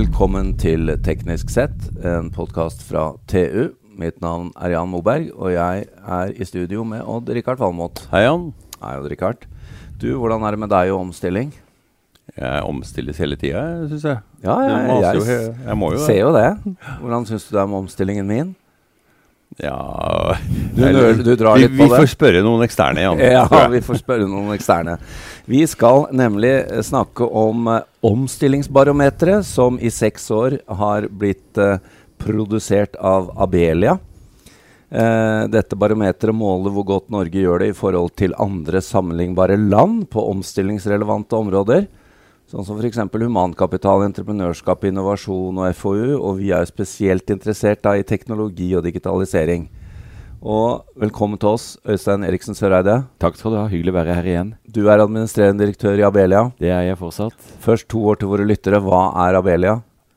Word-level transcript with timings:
Velkommen 0.00 0.54
til 0.56 0.88
Teknisk 1.04 1.50
sett, 1.52 1.74
en 2.08 2.30
podkast 2.32 2.80
fra 2.88 3.02
TU. 3.28 3.74
Mitt 4.00 4.22
navn 4.24 4.46
er 4.56 4.72
Jan 4.72 4.88
Moberg, 4.88 5.26
og 5.36 5.50
jeg 5.52 5.82
er 5.90 6.30
i 6.40 6.46
studio 6.48 6.86
med 6.88 7.02
Odd-Rikard 7.04 7.60
Valmot. 7.60 8.00
Hei, 8.08 8.22
Jan. 8.24 8.46
Hei, 8.80 8.94
Odd-Rikard. 8.96 9.44
Du, 10.00 10.06
hvordan 10.16 10.46
er 10.46 10.56
det 10.56 10.62
med 10.62 10.72
deg 10.72 10.94
og 10.94 11.02
omstilling? 11.02 11.52
Jeg 12.32 12.64
omstilles 12.64 13.20
hele 13.20 13.36
tida, 13.36 13.66
syns 13.90 14.06
jeg. 14.08 14.24
Ja, 14.46 14.56
jeg, 14.64 14.72
jeg, 14.88 15.04
jeg 15.04 15.76
jo 15.84 16.00
ser 16.06 16.20
jo 16.22 16.32
det. 16.38 16.48
Hvordan 17.02 17.28
syns 17.28 17.50
du 17.50 17.52
det 17.58 17.60
er 17.60 17.70
med 17.74 17.82
omstillingen 17.82 18.30
min? 18.30 18.56
Ja 19.58 20.36
Du 20.74 20.82
nøler- 20.82 21.24
du 21.24 21.34
drar 21.36 21.56
vi, 21.56 21.62
litt 21.66 21.72
på 21.76 21.84
vi 21.84 21.88
det. 21.88 21.98
får 21.98 22.10
spørre 22.14 22.42
noen 22.42 22.62
eksterne, 22.64 23.00
Jan. 23.02 23.18
Ja, 23.18 23.66
vi 23.68 23.80
får 23.80 23.98
spørre 23.98 24.28
noen 24.28 24.52
eksterne. 24.54 24.98
Vi 25.50 25.66
skal 25.66 26.06
nemlig 26.12 26.52
eh, 26.70 26.82
snakke 26.86 27.26
om 27.26 27.66
eh, 27.68 27.80
omstillingsbarometeret, 28.06 29.44
som 29.44 29.78
i 29.82 29.90
seks 29.90 30.30
år 30.30 30.58
har 30.68 31.08
blitt 31.10 31.58
eh, 31.58 31.78
produsert 32.20 32.94
av 32.96 33.32
Abelia. 33.36 33.98
Eh, 34.90 35.46
dette 35.50 35.76
barometeret 35.78 36.34
måler 36.34 36.72
hvor 36.74 36.84
godt 36.86 37.10
Norge 37.10 37.42
gjør 37.42 37.58
det 37.62 37.68
i 37.70 37.76
forhold 37.78 38.14
til 38.18 38.32
andre 38.38 38.80
sammenlignbare 38.82 39.58
land 39.58 40.08
på 40.10 40.24
omstillingsrelevante 40.30 41.36
områder. 41.36 41.86
Sånn 42.50 42.64
som 42.66 42.80
f.eks. 42.80 42.98
humankapital, 43.14 44.02
entreprenørskap, 44.08 44.82
innovasjon 44.88 45.60
og 45.62 45.76
FoU. 45.78 46.16
Og 46.18 46.40
vi 46.40 46.48
er 46.50 46.66
spesielt 46.66 47.30
interessert 47.30 47.84
da 47.84 47.92
i 47.94 48.02
teknologi 48.02 48.72
og 48.74 48.82
digitalisering. 48.88 49.68
Og 50.42 50.82
velkommen 50.98 51.38
til 51.38 51.52
oss, 51.52 51.66
Øystein 51.86 52.26
Eriksen 52.26 52.58
Søreide. 52.58 53.04
Takk 53.22 53.38
skal 53.38 53.54
du 53.54 53.58
ha. 53.60 53.68
Hyggelig 53.70 53.94
å 53.94 53.98
være 54.00 54.16
her 54.18 54.30
igjen. 54.32 54.50
Du 54.66 54.80
er 54.88 54.98
administrerende 54.98 55.62
direktør 55.62 56.02
i 56.02 56.06
Abelia. 56.08 56.42
Det 56.58 56.74
er 56.74 56.88
jeg 56.88 56.98
fortsatt. 56.98 57.38
Først 57.62 57.86
to 57.94 58.02
år 58.10 58.18
til 58.18 58.32
våre 58.32 58.48
lyttere. 58.50 58.82
Hva 58.82 59.04
er 59.28 59.38
Abelia? 59.38 59.76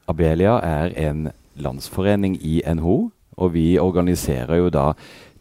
Abelia 0.10 0.58
er 0.66 0.98
en 1.06 1.28
landsforening 1.62 2.40
i 2.42 2.64
NHO, 2.66 2.98
og 3.38 3.54
vi 3.54 3.76
organiserer 3.78 4.58
jo 4.58 4.74
da 4.74 4.90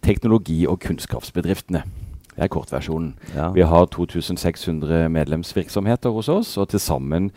teknologi- 0.05 0.67
og 0.69 0.83
kunnskapsbedriftene. 0.85 1.87
Det 2.33 2.47
er 2.47 2.53
kortversjonen. 2.53 3.13
Ja. 3.37 3.51
Vi 3.53 3.65
har 3.69 3.85
2600 3.93 5.09
medlemsvirksomheter 5.13 6.11
hos 6.11 6.29
oss, 6.33 6.57
og 6.57 6.69
til 6.73 6.81
sammen 6.81 7.31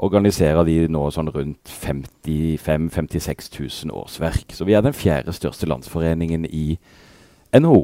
organiserer 0.00 0.64
de 0.64 0.86
nå 0.88 1.02
sånn 1.12 1.28
rundt 1.34 1.68
55 1.68 2.88
000-56 2.94 3.50
000 3.86 3.96
årsverk. 3.96 4.54
Så 4.54 4.64
vi 4.64 4.78
er 4.78 4.86
den 4.86 4.96
fjerde 4.96 5.34
største 5.36 5.68
landsforeningen 5.68 6.46
i 6.46 6.78
NHO, 7.58 7.82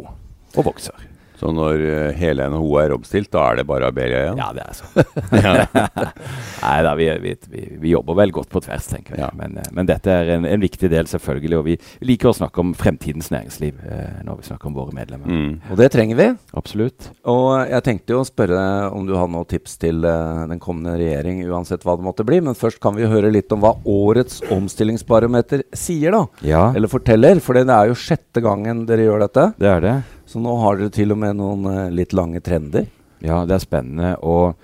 og 0.56 0.64
vokser. 0.70 0.94
Så 1.40 1.50
når 1.52 1.82
eh, 1.84 2.12
hele 2.16 2.46
NHO 2.52 2.70
er 2.80 2.94
oppstilt, 2.96 3.30
da 3.34 3.42
er 3.50 3.60
det 3.60 3.66
bare 3.68 3.90
Abelia 3.90 4.22
igjen? 4.24 4.40
Ja, 4.40 4.50
det 4.56 4.64
er 4.64 4.76
sånn. 4.78 5.76
Nei 6.62 6.76
da, 6.86 6.94
vi, 6.98 7.08
vi, 7.22 7.34
vi, 7.52 7.64
vi 7.82 7.92
jobber 7.92 8.16
vel 8.22 8.32
godt 8.34 8.48
på 8.52 8.62
tvers, 8.64 8.88
tenker 8.88 9.16
jeg. 9.16 9.22
Ja. 9.26 9.30
Men, 9.36 9.58
eh, 9.60 9.68
men 9.76 9.88
dette 9.88 10.12
er 10.12 10.32
en, 10.36 10.46
en 10.48 10.64
viktig 10.64 10.90
del, 10.92 11.08
selvfølgelig. 11.10 11.58
Og 11.60 11.66
vi 11.68 11.76
liker 12.08 12.30
å 12.30 12.36
snakke 12.36 12.62
om 12.62 12.72
fremtidens 12.78 13.28
næringsliv 13.34 13.82
eh, 13.84 14.22
når 14.26 14.40
vi 14.40 14.48
snakker 14.48 14.70
om 14.70 14.78
våre 14.78 14.96
medlemmer. 14.96 15.28
Mm. 15.28 15.54
Og 15.72 15.80
det 15.80 15.90
trenger 15.94 16.20
vi. 16.20 16.28
Absolutt. 16.56 17.10
Og 17.28 17.50
jeg 17.68 17.84
tenkte 17.86 18.16
jo 18.16 18.22
å 18.22 18.28
spørre 18.28 18.64
om 18.96 19.06
du 19.08 19.14
har 19.18 19.30
noen 19.30 19.48
tips 19.50 19.76
til 19.82 20.08
eh, 20.08 20.42
den 20.50 20.62
kommende 20.62 20.96
regjering, 21.00 21.44
uansett 21.50 21.84
hva 21.86 21.98
det 21.98 22.06
måtte 22.06 22.26
bli. 22.26 22.40
Men 22.48 22.58
først 22.58 22.80
kan 22.82 22.96
vi 22.96 23.08
høre 23.10 23.32
litt 23.34 23.52
om 23.54 23.62
hva 23.64 23.76
årets 23.84 24.40
omstillingsbarometer 24.56 25.66
sier, 25.76 26.16
da. 26.16 26.24
Ja, 26.46 26.66
Eller 26.76 26.90
forteller. 26.92 27.40
For 27.44 27.56
det 27.56 27.68
er 27.68 27.90
jo 27.90 27.98
sjette 27.98 28.42
gangen 28.44 28.86
dere 28.88 29.06
gjør 29.06 29.26
dette. 29.26 29.50
det 29.60 29.72
er 29.76 29.84
det. 29.84 29.96
Så 30.26 30.40
nå 30.42 30.56
har 30.62 30.78
dere 30.80 30.90
til 30.94 31.14
og 31.14 31.20
med 31.22 31.36
noen 31.38 31.66
eh, 31.70 31.90
litt 31.94 32.14
lange 32.16 32.40
trender. 32.44 32.88
Ja, 33.24 33.44
det 33.46 33.54
er 33.56 33.62
spennende. 33.62 34.14
Og 34.26 34.56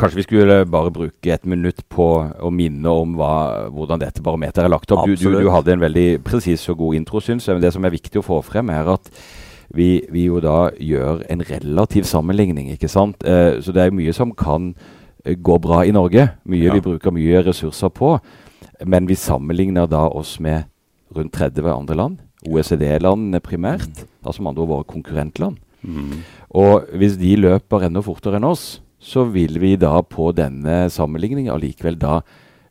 kanskje 0.00 0.18
vi 0.22 0.26
skulle 0.26 0.56
bare 0.66 0.90
bruke 0.94 1.30
et 1.34 1.44
minutt 1.46 1.84
på 1.92 2.06
å 2.24 2.50
minne 2.50 2.90
om 2.90 3.12
hva, 3.18 3.68
hvordan 3.70 4.00
dette 4.02 4.24
barometeret 4.24 4.64
er 4.66 4.72
lagt 4.72 4.90
opp. 4.96 5.04
Du, 5.06 5.14
du, 5.14 5.36
du 5.44 5.50
hadde 5.52 5.76
en 5.76 5.84
veldig 5.84 6.08
presis 6.26 6.64
og 6.72 6.80
god 6.80 6.98
intro, 6.98 7.20
syns 7.22 7.46
jeg. 7.46 7.58
Men 7.58 7.62
det 7.66 7.74
som 7.76 7.84
er 7.86 7.94
viktig 7.94 8.20
å 8.22 8.26
få 8.26 8.40
frem, 8.46 8.72
er 8.74 8.90
at 8.96 9.12
vi, 9.74 10.04
vi 10.12 10.26
jo 10.28 10.40
da 10.44 10.70
gjør 10.78 11.22
en 11.32 11.44
relativ 11.48 12.08
sammenligning, 12.08 12.72
ikke 12.74 12.90
sant. 12.90 13.24
Eh, 13.26 13.60
så 13.64 13.74
det 13.74 13.84
er 13.86 13.94
mye 13.96 14.14
som 14.16 14.32
kan 14.36 14.72
eh, 15.24 15.36
gå 15.36 15.58
bra 15.62 15.84
i 15.86 15.94
Norge. 15.94 16.30
Mye 16.48 16.68
Ja. 16.70 16.74
vi 16.78 16.84
bruker 16.84 17.14
mye 17.14 17.44
ressurser 17.46 17.92
på. 17.94 18.16
Men 18.84 19.06
vi 19.06 19.14
sammenligner 19.18 19.86
da 19.86 20.08
oss 20.08 20.38
med 20.42 20.64
rundt 21.14 21.36
30 21.36 21.70
andre 21.70 21.96
land. 22.00 22.18
OECD-landene 22.48 23.40
primært. 23.40 24.04
Altså 24.24 24.40
som 24.40 24.50
andre 24.50 24.66
våre 24.68 24.88
konkurrentland. 24.88 25.60
Mm. 25.84 26.24
Og 26.56 26.88
hvis 26.96 27.18
de 27.20 27.34
løper 27.36 27.86
enda 27.86 28.02
fortere 28.04 28.40
enn 28.40 28.48
oss, 28.48 28.80
så 29.04 29.26
vil 29.28 29.58
vi 29.60 29.74
da 29.76 29.98
på 30.00 30.30
denne 30.36 30.86
sammenligningen 30.92 31.52
allikevel 31.52 31.98
da 32.00 32.22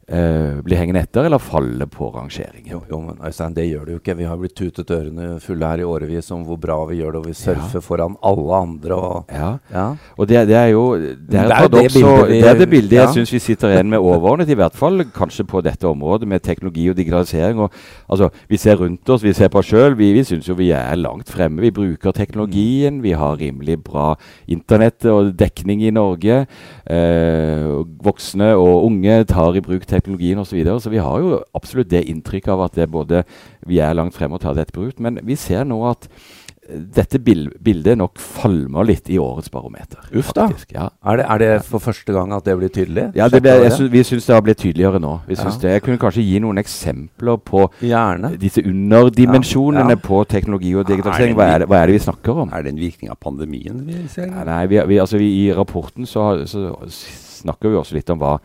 eh, 0.08 0.60
blir 0.64 0.78
hengende 0.78 1.00
etter 1.04 1.26
eller 1.26 1.40
faller 1.40 1.86
på 1.88 2.10
rangeringen. 2.14 2.68
Jo, 2.72 2.82
jo, 2.90 3.00
men 3.02 3.18
Øystein, 3.24 3.54
det 3.56 3.68
gjør 3.70 3.86
det 3.86 3.94
jo 3.94 4.00
ikke. 4.02 4.16
Vi 4.18 4.24
har 4.28 4.38
blitt 4.38 4.56
tutet 4.56 4.92
ørene 4.92 5.40
fulle 5.44 5.66
her 5.70 5.80
i 5.84 5.88
årevis 5.88 6.32
om 6.36 6.44
hvor 6.48 6.58
bra 6.60 6.78
vi 6.90 6.98
gjør 7.02 7.12
det, 7.16 7.22
og 7.24 7.28
vi 7.28 7.34
surfer 7.38 7.80
foran 7.86 8.18
alle 8.24 8.56
andre. 8.60 8.94
Og, 8.96 9.26
Ja, 9.32 9.54
ja. 9.72 9.86
og 10.18 10.28
det, 10.28 10.48
det 10.48 10.56
er 10.60 10.68
jo 10.74 10.84
det 10.98 11.14
Det 11.30 11.40
er, 11.40 11.46
er 11.48 11.56
et 11.56 11.72
jo 11.72 11.78
det 11.78 11.94
vi- 11.94 12.42
det 12.42 12.50
er 12.50 12.60
det 12.60 12.70
bildet 12.70 12.92
jeg 12.98 13.06
ja. 13.08 13.12
syns 13.14 13.32
vi 13.34 13.40
sitter 13.40 13.70
igjen 13.74 13.90
med 13.90 14.00
overordnet, 14.00 14.50
i 14.50 14.56
hvert 14.60 14.76
fall 14.76 15.04
kanskje 15.16 15.46
på 15.48 15.62
dette 15.64 15.84
området 15.88 16.28
med 16.28 16.42
teknologi 16.44 16.90
og 16.90 16.96
digitalisering. 16.98 17.60
Og, 17.60 17.72
altså, 18.10 18.30
vi 18.50 18.58
ser 18.58 18.76
rundt 18.76 19.10
oss, 19.10 19.24
vi 19.24 19.34
ser 19.34 19.48
på 19.50 19.60
oss 19.60 19.66
sjøl, 19.72 19.96
vi, 19.98 20.12
vi 20.14 20.24
syns 20.24 20.48
jo 20.48 20.54
vi 20.56 20.72
er 20.72 20.96
langt 20.96 21.30
fremme. 21.30 21.62
Vi 21.62 21.72
bruker 21.72 22.12
teknologien, 22.12 23.02
vi 23.02 23.12
har 23.12 23.38
rimelig 23.40 23.80
bra 23.84 24.16
internett 24.48 25.06
og 25.06 25.34
dekning 25.38 25.82
i 25.84 25.90
Norge. 25.92 26.46
Eh, 26.90 27.84
voksne 28.04 28.54
og 28.60 28.86
unge 28.88 29.24
tar 29.30 29.56
i 29.56 29.62
bruk 29.64 29.86
teknologien 29.94 30.42
osv. 30.42 30.50
Så, 30.54 30.60
videre. 30.60 30.80
så 30.82 30.92
vi 30.94 31.02
har 31.06 31.22
jo 31.24 31.40
absolutt 31.56 31.94
det 31.94 32.04
inntrykket 32.12 32.54
av 32.58 32.68
at 32.68 32.80
det 32.82 32.90
både 32.94 33.24
vi 33.70 33.80
er 33.82 33.94
langt 33.98 34.18
fremme 34.18 34.36
og 34.40 34.44
tar 34.44 34.58
dette 34.58 34.74
bruk. 34.76 34.98
Men 35.00 35.22
vi 35.24 35.38
ser 35.40 35.64
nå 35.70 35.78
at 35.90 36.08
eh, 36.10 36.80
dette 36.96 37.20
bildet 37.20 37.98
nok 38.00 38.20
falmer 38.22 38.86
litt 38.88 39.10
i 39.12 39.18
årets 39.22 39.52
barometer. 39.54 40.00
Uff 40.16 40.30
da. 40.36 40.46
Ja. 40.74 40.90
Er, 41.04 41.20
det, 41.20 41.26
er 41.30 41.42
det 41.44 41.50
for 41.68 41.84
første 41.84 42.16
gang 42.16 42.32
at 42.36 42.46
det 42.48 42.56
blir 42.60 42.72
tydelig? 42.74 43.10
Ja, 43.18 43.28
det 43.32 43.42
ble, 43.44 43.56
året? 43.66 43.80
Vi 43.94 44.04
syns 44.08 44.28
det 44.30 44.36
har 44.38 44.44
blitt 44.46 44.62
tydeligere 44.64 45.02
nå. 45.04 45.18
Vi 45.28 45.36
synes 45.40 45.58
Ja. 45.60 45.62
det. 45.68 45.74
Jeg 45.78 45.86
kunne 45.88 46.02
kanskje 46.02 46.24
gi 46.28 46.40
noen 46.44 46.62
eksempler 46.62 47.40
på 47.44 47.66
Gjerne. 47.84 48.34
disse 48.42 48.64
underdimensjonene 48.70 49.98
Ja, 49.98 50.02
på 50.08 50.24
teknologi 50.30 50.74
og 50.76 50.86
er 50.86 50.92
digitalisering. 50.96 51.36
Hva 51.38 51.48
er 51.56 51.64
det, 51.64 51.70
hva 51.72 51.82
er 51.82 51.88
det 51.92 51.98
vi 52.00 52.04
snakker 52.08 52.44
om? 52.46 52.54
Er 52.54 52.64
det 52.64 52.74
en 52.74 52.80
virkning 52.80 53.12
av 53.12 53.20
pandemien 53.22 53.84
vi 53.88 54.04
ser? 54.12 54.32
Nei 54.48 54.66
vi, 54.72 54.80
vi, 54.88 55.00
altså 55.04 55.18
vi, 55.22 55.32
I 55.48 55.54
rapporten 55.54 56.06
så, 56.10 56.46
så 56.48 56.70
snakker 56.88 57.70
vi 57.74 57.76
også 57.80 57.98
litt 57.98 58.10
om 58.14 58.22
hva 58.24 58.38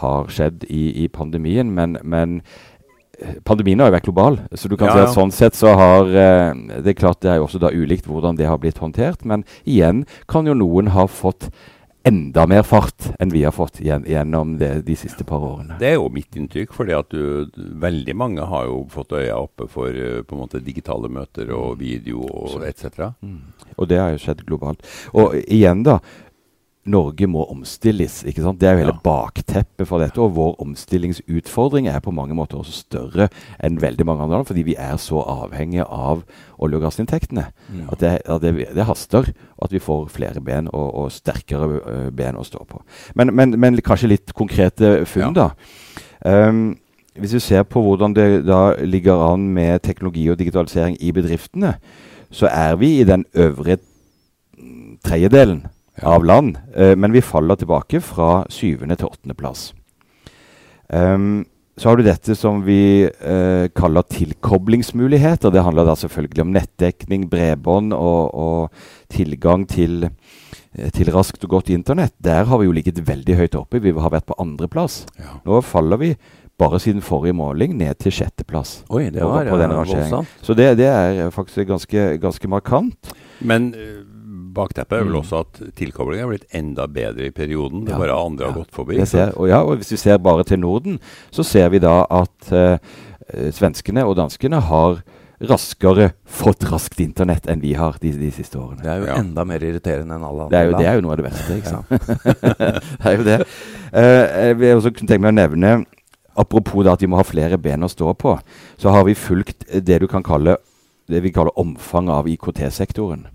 har 0.00 0.30
skjedd 0.32 0.64
i, 0.68 1.04
i 1.04 1.08
pandemien, 1.12 1.74
men, 1.74 1.98
men 2.02 2.40
eh, 3.18 3.36
Pandemien 3.44 3.80
har 3.80 3.90
jo 3.90 3.96
vært 3.96 4.08
global, 4.08 4.40
så 4.54 4.70
du 4.70 4.78
kan 4.80 4.90
Ja, 4.90 4.94
si 4.94 5.04
at 5.04 5.16
sånn 5.16 5.34
sett 5.34 5.58
så 5.58 5.74
har 5.78 6.08
eh, 6.08 6.54
Det 6.82 6.94
er 6.94 6.98
klart 6.98 7.20
det 7.24 7.34
er 7.34 7.40
jo 7.40 7.46
også 7.46 7.60
da 7.62 7.72
ulikt 7.72 8.08
hvordan 8.08 8.40
det 8.40 8.48
har 8.48 8.60
blitt 8.62 8.80
håndtert, 8.82 9.26
men 9.28 9.44
igjen 9.64 10.06
kan 10.30 10.48
jo 10.48 10.56
noen 10.56 10.92
ha 10.96 11.06
fått 11.10 11.50
enda 12.02 12.46
mer 12.50 12.64
fart 12.66 13.12
enn 13.22 13.30
vi 13.30 13.44
har 13.44 13.54
fått 13.54 13.80
gjen, 13.80 14.04
gjennom 14.08 14.56
det, 14.58 14.70
de 14.86 14.96
siste 14.98 15.24
par 15.26 15.44
årene. 15.46 15.76
Det 15.78 15.92
er 15.92 15.96
jo 16.00 16.08
mitt 16.12 16.34
inntrykk, 16.38 16.74
fordi 16.74 16.96
at 16.96 17.14
du, 17.14 17.46
veldig 17.82 18.16
mange 18.18 18.46
har 18.48 18.66
jo 18.70 18.82
fått 18.90 19.14
øya 19.18 19.38
oppe 19.38 19.68
for 19.70 19.94
eh, 19.94 20.22
på 20.26 20.36
en 20.36 20.42
måte 20.42 20.62
digitale 20.64 21.10
møter 21.12 21.52
og 21.54 21.78
video 21.82 22.24
og 22.26 22.66
etc. 22.66 23.12
Mm. 23.22 23.38
Og 23.76 23.88
det 23.90 24.02
har 24.02 24.12
jo 24.14 24.22
skjedd 24.24 24.44
globalt. 24.48 24.82
Og 25.14 25.38
igjen, 25.44 25.86
da. 25.86 26.00
Norge 26.84 27.26
må 27.30 27.44
omstilles. 27.46 28.24
ikke 28.26 28.42
sant? 28.42 28.58
Det 28.58 28.68
er 28.68 28.72
jo 28.72 28.78
hele 28.78 28.92
Ja. 28.94 29.00
bakteppet 29.04 29.86
for 29.86 30.00
dette. 30.00 30.18
Og 30.18 30.34
vår 30.34 30.56
omstillingsutfordring 30.60 31.86
er 31.86 32.00
på 32.00 32.10
mange 32.10 32.34
måter 32.34 32.58
også 32.58 32.72
større 32.72 33.28
enn 33.62 33.80
veldig 33.80 34.06
mange 34.06 34.22
andre 34.22 34.36
land, 34.36 34.46
fordi 34.46 34.62
vi 34.62 34.74
er 34.76 34.96
så 34.96 35.22
avhengige 35.22 35.84
av 35.88 36.24
olje- 36.58 36.76
og 36.76 36.82
gassinntektene. 36.82 37.46
Ja. 37.78 37.84
At, 37.92 38.00
det, 38.00 38.22
at 38.26 38.40
det, 38.42 38.74
det 38.74 38.84
haster 38.84 39.32
at 39.62 39.70
vi 39.70 39.78
får 39.78 40.08
flere 40.08 40.40
ben 40.40 40.68
og, 40.72 40.94
og 40.94 41.12
sterkere 41.12 42.10
ben 42.10 42.34
å 42.34 42.44
stå 42.44 42.64
på. 42.68 42.82
Men, 43.14 43.34
men, 43.34 43.60
men 43.60 43.76
kanskje 43.76 44.08
litt 44.08 44.34
konkrete 44.34 45.06
funn, 45.06 45.34
da. 45.34 45.50
Um, 46.24 46.78
hvis 47.14 47.34
vi 47.34 47.40
ser 47.40 47.62
på 47.62 47.82
hvordan 47.82 48.14
det 48.14 48.46
da 48.46 48.74
ligger 48.82 49.32
an 49.32 49.48
med 49.54 49.82
teknologi 49.82 50.28
og 50.30 50.38
digitalisering 50.38 50.96
i 51.00 51.12
bedriftene, 51.12 51.74
så 52.30 52.48
er 52.48 52.76
vi 52.76 53.00
i 53.00 53.04
den 53.04 53.24
øvre 53.34 53.76
mm, 54.58 54.98
tredjedelen 55.04 55.66
Ja. 56.00 56.14
av 56.14 56.24
land. 56.24 56.58
eh, 56.74 56.96
men 56.96 57.12
vi 57.12 57.20
faller 57.20 57.56
tilbake 57.56 58.00
fra 58.00 58.46
syvende 58.48 58.96
til 58.96 59.10
åttendeplass. 59.12 59.72
Um, 60.88 61.44
så 61.76 61.88
har 61.88 61.96
du 61.96 62.04
dette 62.04 62.34
som 62.36 62.60
vi 62.66 63.08
eh, 63.08 63.66
kaller 63.72 64.04
tilkoblingsmuligheter. 64.12 65.50
Det 65.50 65.62
handler 65.64 65.88
da 65.88 65.94
selvfølgelig 65.96 66.44
om 66.44 66.52
nettdekning, 66.52 67.24
bredbånd 67.32 67.94
og, 67.96 68.34
og 68.36 69.12
tilgang 69.12 69.64
til, 69.68 70.10
eh, 70.76 70.90
til 70.92 71.08
raskt 71.14 71.46
og 71.48 71.56
godt 71.56 71.72
internett. 71.72 72.12
Der 72.20 72.44
har 72.44 72.60
vi 72.60 72.68
jo 72.68 72.76
ligget 72.76 73.00
veldig 73.08 73.38
høyt 73.40 73.56
oppe. 73.56 73.80
Vi 73.80 73.94
har 73.96 74.12
vært 74.12 74.28
på 74.28 74.36
andreplass. 74.42 75.06
Ja. 75.16 75.38
Nå 75.48 75.62
faller 75.64 76.00
vi 76.02 76.12
bare 76.60 76.78
siden 76.78 77.02
forrige 77.02 77.34
måling 77.40 77.74
ned 77.80 77.96
til 78.04 78.12
sjetteplass. 78.12 78.82
Oi, 78.92 79.06
det 79.10 79.24
var 79.24 79.48
på 79.48 79.56
på 79.56 79.96
ja, 79.96 80.22
Så 80.44 80.54
det, 80.54 80.76
det 80.78 80.86
er 80.92 81.30
faktisk 81.30 81.66
ganske, 81.72 82.18
ganske 82.20 82.48
markant. 82.48 83.14
Men 83.40 83.72
eh, 83.74 84.02
bakteppet 84.52 84.98
er 84.98 85.04
vel 85.04 85.12
Mm. 85.14 85.20
også 85.22 85.40
at 85.40 85.74
tilkoblingen 85.74 86.24
er 86.24 86.28
blitt 86.32 86.46
enda 86.54 86.86
bedre 86.86 87.26
i 87.26 87.30
perioden. 87.30 87.84
Det 87.84 87.92
Ja. 87.94 87.98
bare 87.98 88.16
andre 88.26 88.46
har 88.46 88.52
Ja. 88.52 88.62
gått 88.64 88.70
forbi. 88.72 89.06
Ser, 89.06 89.32
og, 89.36 89.48
ja, 89.48 89.60
og 89.62 89.78
hvis 89.78 89.90
vi 89.90 89.96
ser 89.96 90.18
bare 90.18 90.44
til 90.44 90.58
Norden, 90.60 91.00
så 91.30 91.44
ser 91.44 91.68
vi 91.70 91.78
da 91.78 92.06
at 92.10 92.52
eh, 92.52 92.78
eh, 93.34 93.50
svenskene 93.50 94.04
og 94.06 94.16
danskene 94.16 94.60
har 94.60 95.02
raskere 95.42 96.12
fått 96.24 96.60
raskt 96.70 97.00
internett 97.00 97.48
enn 97.50 97.60
vi 97.60 97.72
har 97.74 97.96
de, 98.00 98.12
de 98.12 98.30
siste 98.30 98.54
årene. 98.54 98.82
Det 98.82 98.86
er 98.86 99.00
jo 99.00 99.06
Ja. 99.06 99.14
enda 99.18 99.44
mer 99.44 99.58
irriterende 99.58 100.14
enn 100.14 100.22
alle 100.22 100.42
andre 100.46 100.50
Det 100.50 100.58
er 100.60 100.70
jo, 100.70 100.78
det 100.78 100.86
er 100.86 100.94
jo 100.94 101.00
noe 101.00 101.12
av 101.12 101.16
det 101.16 101.26
verste. 101.26 101.56
ikke 101.56 101.66
sant? 101.66 101.88
det 103.02 103.06
er 103.06 103.16
jo 103.16 103.24
det. 103.24 103.46
Eh, 103.92 104.46
jeg 104.46 104.58
vil 104.58 104.76
også 104.76 104.92
tenke 104.94 105.20
meg 105.20 105.32
å 105.32 105.40
nevne, 105.48 105.86
apropos 106.36 106.84
da 106.84 106.92
at 106.92 107.00
vi 107.00 107.06
må 107.08 107.16
ha 107.16 107.22
flere 107.24 107.58
ben 107.60 107.80
å 107.82 107.90
stå 107.90 108.14
på, 108.16 108.38
så 108.78 108.90
har 108.92 109.04
vi 109.04 109.14
fulgt 109.14 109.66
det 109.84 109.98
du 110.00 110.06
kan 110.06 110.22
kalle 110.22 110.56
det 111.10 111.20
vi 111.22 111.30
kaller 111.32 111.50
omfanget 111.58 112.14
av 112.14 112.26
IKT-sektoren. 112.26 113.26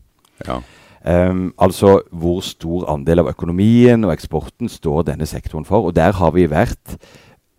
Ja. 0.47 0.61
Um, 1.05 1.53
altså 1.61 2.01
hvor 2.11 2.41
stor 2.43 2.87
andel 2.91 3.21
av 3.21 3.29
økonomien 3.31 4.03
og 4.03 4.11
eksporten 4.15 4.69
står 4.69 5.05
denne 5.11 5.27
sektoren 5.29 5.65
for. 5.65 5.87
Og 5.87 5.95
der 5.95 6.11
har 6.17 6.31
vi 6.35 6.47
vært 6.51 6.97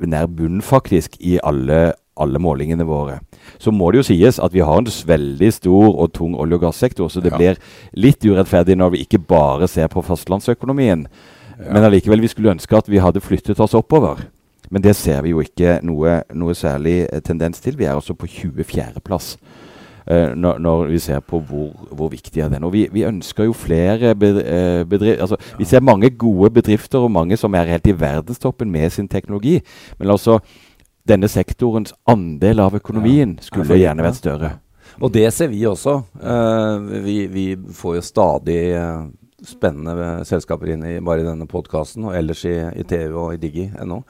nær 0.00 0.26
bunn, 0.31 0.61
faktisk, 0.62 1.17
i 1.20 1.38
alle, 1.43 1.93
alle 2.19 2.38
målingene 2.38 2.87
våre. 2.87 3.20
Så 3.58 3.73
må 3.75 3.90
det 3.90 4.02
jo 4.02 4.08
sies 4.11 4.38
at 4.38 4.52
vi 4.55 4.62
har 4.62 4.79
en 4.79 4.87
veldig 4.87 5.52
stor 5.55 5.88
og 5.94 6.12
tung 6.14 6.37
olje- 6.38 6.55
og 6.55 6.61
gassektor, 6.69 7.08
så 7.08 7.20
det 7.23 7.32
Ja. 7.32 7.37
blir 7.38 7.56
litt 7.94 8.20
urettferdig 8.23 8.76
når 8.76 8.90
vi 8.93 9.05
ikke 9.05 9.19
bare 9.26 9.67
ser 9.69 9.88
på 9.88 10.02
fastlandsøkonomien. 10.02 11.06
Men 11.58 11.82
allikevel, 11.85 12.20
vi 12.20 12.29
skulle 12.29 12.52
ønske 12.55 12.76
at 12.76 12.87
vi 12.88 12.99
hadde 12.99 13.20
flyttet 13.20 13.58
oss 13.61 13.75
oppover. 13.75 14.26
Men 14.70 14.82
det 14.82 14.94
ser 14.96 15.23
vi 15.23 15.31
jo 15.31 15.40
ikke 15.40 15.81
noe, 15.82 16.23
noe 16.35 16.55
særlig 16.55 17.08
eh, 17.12 17.20
tendens 17.20 17.61
til. 17.61 17.76
Vi 17.79 17.85
er 17.85 17.94
altså 17.96 18.14
på 18.14 18.26
24.-plass. 18.29 19.37
Uh, 20.09 20.33
når, 20.33 20.59
når 20.65 20.87
vi 20.89 20.99
ser 21.05 21.21
på 21.21 21.41
hvor, 21.45 21.73
hvor 21.93 22.09
viktig 22.09 22.41
er 22.41 22.49
den. 22.49 22.65
Og 22.65 22.73
vi, 22.73 22.87
vi 22.93 23.05
ønsker 23.05 23.45
jo 23.45 23.53
flere 23.53 24.15
bedrifter 24.17 25.21
altså, 25.21 25.37
Vi 25.59 25.67
ser 25.69 25.85
mange 25.85 26.11
gode 26.11 26.51
bedrifter 26.51 27.05
og 27.05 27.13
mange 27.13 27.37
som 27.37 27.55
er 27.55 27.69
helt 27.69 27.87
i 27.87 27.93
verdenstoppen 28.01 28.71
med 28.73 28.91
sin 28.91 29.09
teknologi. 29.09 29.59
Men 29.99 30.11
altså 30.17 30.39
denne 31.09 31.29
sektorens 31.29 31.95
andel 32.09 32.61
av 32.61 32.77
økonomien 32.79 33.37
skulle 33.45 33.77
er 33.77 33.85
gjerne 33.87 34.05
vært 34.05 34.21
større. 34.21 34.51
Og 34.99 35.13
det 35.15 35.29
ser 35.35 35.51
vi 35.53 35.63
også. 35.69 35.95
Eh, 36.19 36.89
vi, 37.05 37.19
vi 37.31 37.47
får 37.75 37.99
jo 37.99 38.05
stadig 38.05 38.61
eh, 38.75 39.03
spennende 39.49 40.25
selskaper 40.29 40.75
inn 40.75 40.85
i 40.87 40.95
bare 41.05 41.23
i 41.23 41.27
denne 41.27 41.47
podkasten, 41.49 42.06
og 42.09 42.17
ellers 42.17 42.45
i, 42.49 42.55
i 42.79 42.85
TV 42.89 43.15
og 43.17 43.35
i 43.35 43.41
Digi.no. 43.41 44.00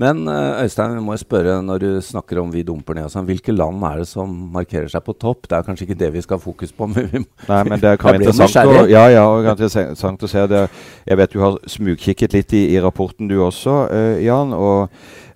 Men 0.00 0.24
eh, 0.30 0.62
Øystein, 0.64 0.94
vi 0.96 1.04
må 1.04 1.16
spørre, 1.20 1.58
når 1.64 1.82
du 1.82 1.88
snakker 2.04 2.40
om 2.42 2.52
vi 2.54 2.64
dumper 2.66 2.98
ned 2.98 3.08
og 3.08 3.14
sånn, 3.14 3.28
hvilke 3.28 3.54
land 3.54 3.82
er 3.88 4.02
det 4.02 4.08
som 4.10 4.32
markerer 4.54 4.90
seg 4.92 5.04
på 5.06 5.16
topp? 5.18 5.48
Det 5.50 5.58
er 5.58 5.66
kanskje 5.66 5.88
ikke 5.88 6.00
det 6.04 6.10
vi 6.14 6.24
skal 6.24 6.38
ha 6.38 6.44
fokus 6.44 6.74
på, 6.74 6.88
men 6.94 7.10
vi 7.10 7.24
må 7.24 7.30
Nei, 7.50 7.60
men 7.68 7.82
det 7.82 7.94
kan 8.00 8.14
være 8.14 8.24
interessant 8.24 8.72
å, 8.72 8.86
ja, 8.90 9.04
ja, 9.12 9.26
interessant 9.52 10.24
å 10.24 10.30
se 10.30 10.46
det. 10.50 10.64
Jeg 11.04 11.20
vet 11.20 11.34
du 11.34 11.40
har 11.42 11.60
smugkikket 11.76 12.36
litt 12.38 12.56
i, 12.56 12.64
i 12.74 12.82
rapporten 12.82 13.30
du 13.30 13.38
også, 13.44 13.78
uh, 13.90 14.18
Jan. 14.22 14.54
Og 14.56 14.88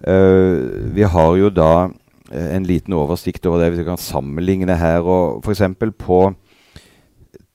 uh, 0.09 0.93
vi 0.95 1.05
har 1.05 1.33
jo 1.41 1.51
da 1.53 1.73
en 2.29 2.67
liten 2.69 2.93
oversikt 2.93 3.47
over 3.49 3.63
det 3.63 3.71
vi 3.73 3.87
kan 3.87 4.01
sammenligne 4.01 4.75
her. 4.77 5.01
og 5.01 5.41
F.eks. 5.41 5.63
på 5.97 6.19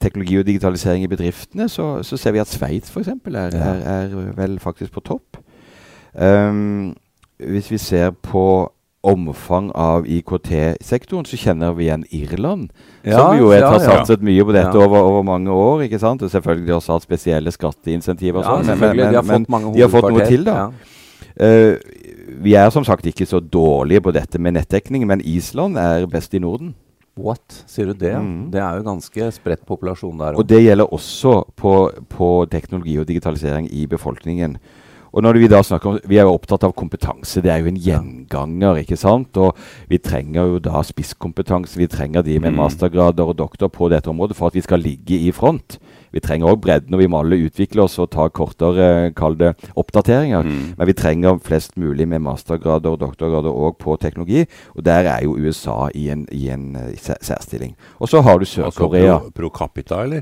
teknologi 0.03 0.37
og 0.41 0.45
digitalisering 0.49 1.05
i 1.07 1.11
bedriftene, 1.11 1.69
så, 1.71 1.87
så 2.03 2.19
ser 2.19 2.35
vi 2.35 2.43
at 2.43 2.51
Sveits 2.51 2.91
f.eks. 2.93 3.07
Er, 3.09 3.55
Ja. 3.55 3.73
er, 3.73 4.13
er 4.13 4.31
vel 4.37 4.59
faktisk 4.59 4.93
på 4.93 5.03
topp. 5.07 5.39
Um, 6.13 6.93
hvis 7.41 7.71
vi 7.71 7.79
ser 7.81 8.11
på 8.23 8.45
omfang 9.03 9.71
av 9.75 10.05
IKT-sektoren, 10.07 11.25
så 11.27 11.35
kjenner 11.39 11.73
vi 11.75 11.89
igjen 11.89 12.05
Irland. 12.15 12.69
som 13.03 13.35
jo 13.35 13.49
ja, 13.51 13.65
har 13.67 13.81
ja. 13.81 13.89
satset 13.89 14.21
mye 14.23 14.45
på 14.47 14.53
dette 14.55 14.71
Ja. 14.77 14.85
over, 14.85 15.01
over 15.03 15.23
mange 15.27 15.51
år. 15.51 15.81
ikke 15.83 15.99
sant? 15.99 16.21
Og 16.23 16.31
selvfølgelig 16.31 16.73
også 16.77 16.93
hatt 16.93 17.03
spesielle 17.03 17.51
skatteinsentiver. 17.51 18.39
og 18.45 18.65
Ja, 18.65 18.75
men, 18.75 18.79
men-. 18.79 19.09
De 19.09 19.15
har 19.15 19.23
fått 19.23 19.49
mange 19.49 19.73
de 19.73 19.81
har 19.81 19.89
fått 19.91 20.09
noe 20.13 20.27
til, 20.27 20.45
da. 20.45 20.55
Ja. 20.55 20.69
Eh, 21.35 21.75
vi 22.43 22.53
er 22.53 22.69
som 22.69 22.85
sagt 22.85 23.05
ikke 23.05 23.25
så 23.25 23.39
dårlige 23.39 24.01
på 24.01 24.13
dette 24.13 24.39
med 24.39 24.53
nettdekning, 24.53 25.05
men 25.07 25.21
Island 25.21 25.77
er 25.77 26.05
best 26.07 26.33
i 26.33 26.39
Norden. 26.39 26.73
What? 27.19 27.63
Sier 27.69 27.91
du 27.91 27.93
det? 27.93 28.13
Mm. 28.17 28.47
Det 28.53 28.61
er 28.61 28.79
jo 28.79 28.87
ganske 28.87 29.27
spredt 29.35 29.65
populasjon 29.69 30.17
der 30.17 30.39
Og 30.39 30.47
det 30.49 30.63
gjelder 30.63 30.89
også 30.89 31.43
på, 31.55 31.73
på 32.09 32.29
teknologi 32.49 32.97
og 32.97 33.07
digitalisering 33.09 33.69
i 33.69 33.85
befolkningen. 33.89 34.57
Og 35.13 35.21
når 35.21 35.37
vi 35.37 35.49
da 35.51 35.59
snakker 35.61 35.91
om, 35.91 35.99
vi 36.09 36.17
er 36.17 36.25
jo 36.25 36.33
opptatt 36.33 36.65
av 36.65 36.73
kompetanse. 36.73 37.43
Det 37.45 37.51
er 37.53 37.61
jo 37.61 37.69
en 37.69 37.77
gjenganger. 38.33 38.81
ikke 38.83 38.97
sant? 38.97 39.37
Og 39.37 39.55
vi 39.89 39.97
trenger 40.01 40.49
jo 40.55 40.59
da 40.59 40.81
spisskompetanse. 40.83 41.77
Vi 41.77 41.87
trenger 41.87 42.23
de 42.25 42.39
med 42.39 42.53
Mm. 42.53 42.57
mastergrader 42.59 43.27
og 43.29 43.37
doktor 43.37 43.69
på 43.69 43.89
dette 43.89 44.09
området 44.09 44.35
for 44.35 44.47
at 44.47 44.53
vi 44.55 44.61
skal 44.61 44.79
ligge 44.79 45.15
i 45.27 45.31
front. 45.31 45.77
Vi 46.13 46.19
trenger 46.19 46.45
òg 46.51 46.61
bredden, 46.61 46.93
og 46.93 46.99
vi 46.99 47.07
må 47.07 47.19
alle 47.23 47.39
utvikle 47.49 47.81
oss 47.83 47.97
og 47.99 48.11
ta 48.11 48.27
kortere 48.29 49.13
kall 49.15 49.33
det, 49.35 49.55
oppdateringer. 49.75 50.43
Mm. 50.43 50.75
Men 50.77 50.87
vi 50.87 50.93
trenger 50.93 51.39
flest 51.41 51.75
mulig 51.75 52.07
med 52.07 52.21
mastergrader 52.21 52.91
og 52.93 52.99
doktorgrader 52.99 53.49
òg 53.49 53.77
på 53.79 53.97
teknologi. 53.99 54.45
Og 54.75 54.83
der 54.85 55.07
er 55.09 55.23
jo 55.23 55.33
USA 55.37 55.89
i 55.95 56.09
en, 56.09 56.27
i 56.31 56.49
en 56.49 56.75
eh, 56.75 56.93
særstilling. 57.21 57.75
Og 57.99 58.07
så 58.09 58.21
har 58.21 58.37
du 58.37 58.45
Altså 58.45 58.69
Sør-Korea. 58.71 59.17
pro, 59.19 59.29
pro 59.31 59.49
capita, 59.49 60.03
eller? 60.03 60.21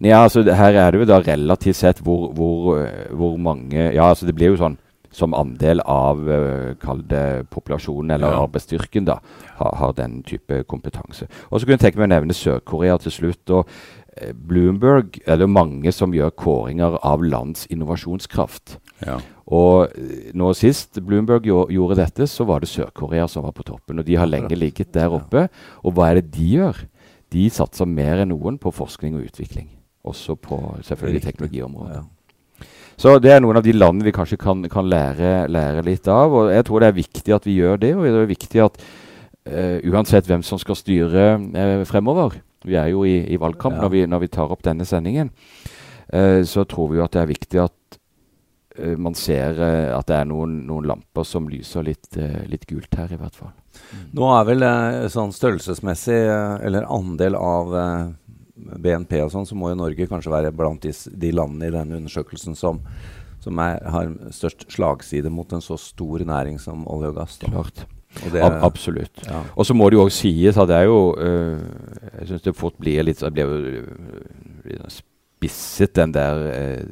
Ja, 0.00 0.22
altså 0.22 0.42
her 0.44 0.72
er 0.78 0.90
det 0.92 1.00
jo 1.00 1.04
da 1.06 1.18
relativt 1.20 1.76
sett 1.76 1.98
hvor, 2.04 2.32
hvor, 2.32 2.78
eh, 2.78 3.08
hvor 3.12 3.36
mange 3.36 3.92
Ja, 3.94 4.08
altså 4.10 4.26
det 4.26 4.34
blir 4.36 4.48
jo 4.52 4.56
sånn 4.56 4.76
som 5.10 5.34
andel 5.34 5.80
av 5.86 6.28
eh, 6.28 6.74
kall 6.82 7.02
det 7.08 7.46
populasjonen 7.50 8.10
eller 8.16 8.32
Ja. 8.34 8.42
arbeidsstyrken, 8.46 9.04
da, 9.08 9.18
har, 9.56 9.76
har 9.76 9.92
den 9.96 10.22
type 10.22 10.62
kompetanse. 10.68 11.28
Og 11.50 11.60
så 11.60 11.64
kunne 11.66 11.78
jeg 11.78 11.86
tenke 11.86 11.98
meg 12.02 12.10
å 12.10 12.14
nevne 12.16 12.34
Sør-Korea 12.36 12.98
til 12.98 13.12
slutt. 13.12 13.50
og 13.50 13.68
eh, 14.16 14.32
Bloomberg 14.32 15.20
er 15.26 15.36
det 15.40 15.48
mange 15.48 15.92
som 15.92 16.12
gjør 16.12 16.30
kåringer 16.36 16.98
av 17.02 17.22
lands 17.24 17.66
innovasjonskraft. 17.70 18.78
Ja. 19.06 19.18
Og 19.46 19.88
eh, 19.96 20.28
nå 20.36 20.52
sist 20.58 21.00
Bloomberg 21.00 21.46
gjo- 21.48 21.68
gjorde 21.72 21.96
dette, 22.02 22.26
så 22.28 22.44
var 22.46 22.60
det 22.60 22.68
Sør-Korea 22.68 23.26
som 23.28 23.44
var 23.48 23.52
på 23.56 23.64
toppen. 23.64 23.98
Og 23.98 24.04
de 24.04 24.16
har 24.20 24.26
lenge 24.28 24.56
ligget 24.58 24.92
der 24.92 25.08
oppe. 25.14 25.48
Og 25.84 25.94
hva 25.96 26.10
er 26.10 26.20
det 26.20 26.30
de 26.36 26.50
gjør? 26.58 26.84
De 27.32 27.48
satser 27.52 27.86
mer 27.88 28.22
enn 28.22 28.30
noen 28.32 28.58
på 28.60 28.70
forskning 28.72 29.16
og 29.18 29.24
utvikling. 29.28 29.68
Også 30.08 30.36
på 30.40 30.56
selvfølgelig 30.86 31.22
teknologiområdet. 31.26 31.96
Ja. 31.96 32.04
Så 32.98 33.14
det 33.22 33.30
er 33.30 33.42
noen 33.42 33.60
av 33.60 33.62
de 33.62 33.72
landene 33.76 34.08
vi 34.08 34.14
kanskje 34.14 34.40
kan, 34.42 34.64
kan 34.70 34.88
lære, 34.90 35.46
lære 35.54 35.84
litt 35.86 36.08
av. 36.10 36.34
Og 36.34 36.50
jeg 36.50 36.66
tror 36.66 36.82
det 36.82 36.88
er 36.90 36.96
viktig 36.96 37.34
at 37.36 37.46
vi 37.46 37.54
gjør 37.60 37.78
det. 37.84 37.92
Og 37.94 38.06
det 38.08 38.24
er 38.24 38.30
viktig 38.32 38.62
at 38.64 38.80
uh, 38.82 39.78
uansett 39.86 40.26
hvem 40.26 40.42
som 40.46 40.58
skal 40.58 40.78
styre 40.78 41.30
uh, 41.38 41.84
fremover 41.86 42.40
Vi 42.66 42.74
er 42.74 42.90
jo 42.90 43.04
i, 43.06 43.20
i 43.30 43.38
valgkamp 43.38 43.78
Ja. 43.78 43.84
når, 43.84 43.94
vi, 43.94 44.04
når 44.10 44.24
vi 44.24 44.32
tar 44.34 44.50
opp 44.50 44.66
denne 44.66 44.86
sendingen. 44.88 45.30
Uh, 46.10 46.42
så 46.42 46.66
tror 46.66 46.90
vi 46.90 46.98
jo 46.98 47.06
at 47.06 47.14
det 47.14 47.22
er 47.22 47.34
viktig 47.34 47.66
at 47.68 47.74
man 48.78 49.16
ser 49.18 49.56
at 49.58 50.06
det 50.06 50.14
er 50.14 50.26
noen, 50.30 50.52
noen 50.68 50.84
lamper 50.86 51.24
som 51.26 51.48
lyser 51.50 51.82
litt, 51.82 52.14
litt 52.46 52.62
gult 52.70 52.94
her, 52.94 53.10
i 53.10 53.16
hvert 53.18 53.34
fall. 53.34 53.50
Nå 54.14 54.28
er 54.36 54.44
vel 54.46 54.62
sånn 55.10 55.32
størrelsesmessig, 55.34 56.20
eller 56.62 56.86
andel 56.86 57.34
av 57.34 57.74
BNP 58.78 59.20
og 59.24 59.32
sånn, 59.34 59.46
så 59.48 59.56
må 59.58 59.72
jo 59.72 59.78
Norge 59.80 60.08
kanskje 60.10 60.32
være 60.32 60.54
blant 60.56 60.82
de, 60.84 60.92
de 60.92 61.30
landene 61.34 61.68
i 61.68 61.74
denne 61.74 62.00
undersøkelsen 62.00 62.56
som, 62.58 62.80
som 63.44 63.60
er, 63.64 63.78
har 63.88 64.10
størst 64.34 64.66
slagside 64.74 65.32
mot 65.32 65.52
en 65.52 65.64
så 65.64 65.78
stor 65.80 66.24
næring 66.26 66.58
som 66.62 66.86
olje 66.90 67.12
og 67.12 67.20
gass. 67.20 67.38
Da. 67.42 67.52
Klart. 67.52 67.84
Og 68.24 68.32
det, 68.32 68.40
Ab 68.42 68.62
absolutt. 68.64 69.20
ja. 69.26 69.42
Og 69.54 69.66
så 69.68 69.74
må 69.76 69.90
det 69.90 69.98
jo 69.98 70.06
òg 70.06 70.14
sies 70.16 70.56
at 70.58 70.70
det 70.70 70.78
er 70.78 70.86
jo 70.88 71.12
øh, 71.20 71.60
Jeg 72.20 72.28
syns 72.30 72.46
det 72.46 72.54
fort 72.56 72.78
blir 72.80 73.04
litt 73.04 73.20
Det 73.20 73.44
blir 73.44 74.78
jo 74.78 74.78
sånn 74.80 75.04
spisset, 75.38 75.94
den 75.94 76.12
der 76.12 76.40
eh, 76.50 76.84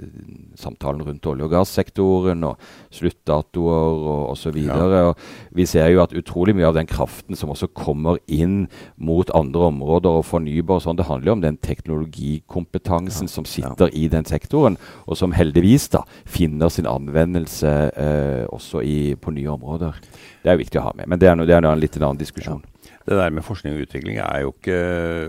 samtalen 0.58 1.02
rundt 1.02 1.26
olje- 1.26 1.46
og 1.46 1.50
gassektoren 1.50 2.44
og 2.46 2.60
sluttdatoer 2.94 4.04
og 4.06 4.30
osv. 4.30 4.56
Ja. 4.66 4.76
Og 5.10 5.16
vi 5.56 5.66
ser 5.66 5.90
jo 5.90 6.02
at 6.04 6.14
utrolig 6.16 6.54
mye 6.56 6.68
av 6.68 6.76
den 6.78 6.86
kraften 6.86 7.36
som 7.36 7.50
også 7.50 7.68
kommer 7.74 8.20
inn 8.30 8.68
mot 8.96 9.30
andre 9.34 9.66
områder 9.72 10.20
og 10.20 10.26
fornybar 10.28 10.78
og 10.78 10.86
sånn, 10.86 10.98
det 11.00 11.08
handler 11.10 11.32
jo 11.32 11.36
om 11.36 11.44
den 11.44 11.58
teknologikompetansen 11.58 13.26
Ja. 13.26 13.34
som 13.34 13.44
sitter 13.44 13.90
i 13.92 14.06
den 14.08 14.24
sektoren, 14.24 14.78
og 15.06 15.16
som 15.18 15.32
heldigvis 15.32 15.88
da 15.90 16.04
finner 16.24 16.70
sin 16.70 16.86
anvendelse 16.86 17.74
eh, 17.96 18.46
også 18.46 18.82
i, 18.82 19.14
på 19.18 19.34
nye 19.34 19.50
områder. 19.50 19.98
Det 20.42 20.52
er 20.52 20.60
viktig 20.62 20.78
å 20.80 20.86
ha 20.86 20.92
med. 20.94 21.08
Men 21.10 21.18
det 21.18 21.28
er, 21.28 21.34
no, 21.36 21.46
det 21.46 21.54
er 21.56 21.64
en 21.66 21.80
litt 21.80 21.96
annen 21.98 22.18
diskusjon. 22.20 22.62
Det 23.06 23.14
der 23.14 23.30
med 23.30 23.44
forskning 23.46 23.76
og 23.76 23.84
utvikling 23.86 24.16
er 24.18 24.40
jo 24.42 24.50
ikke 24.50 24.78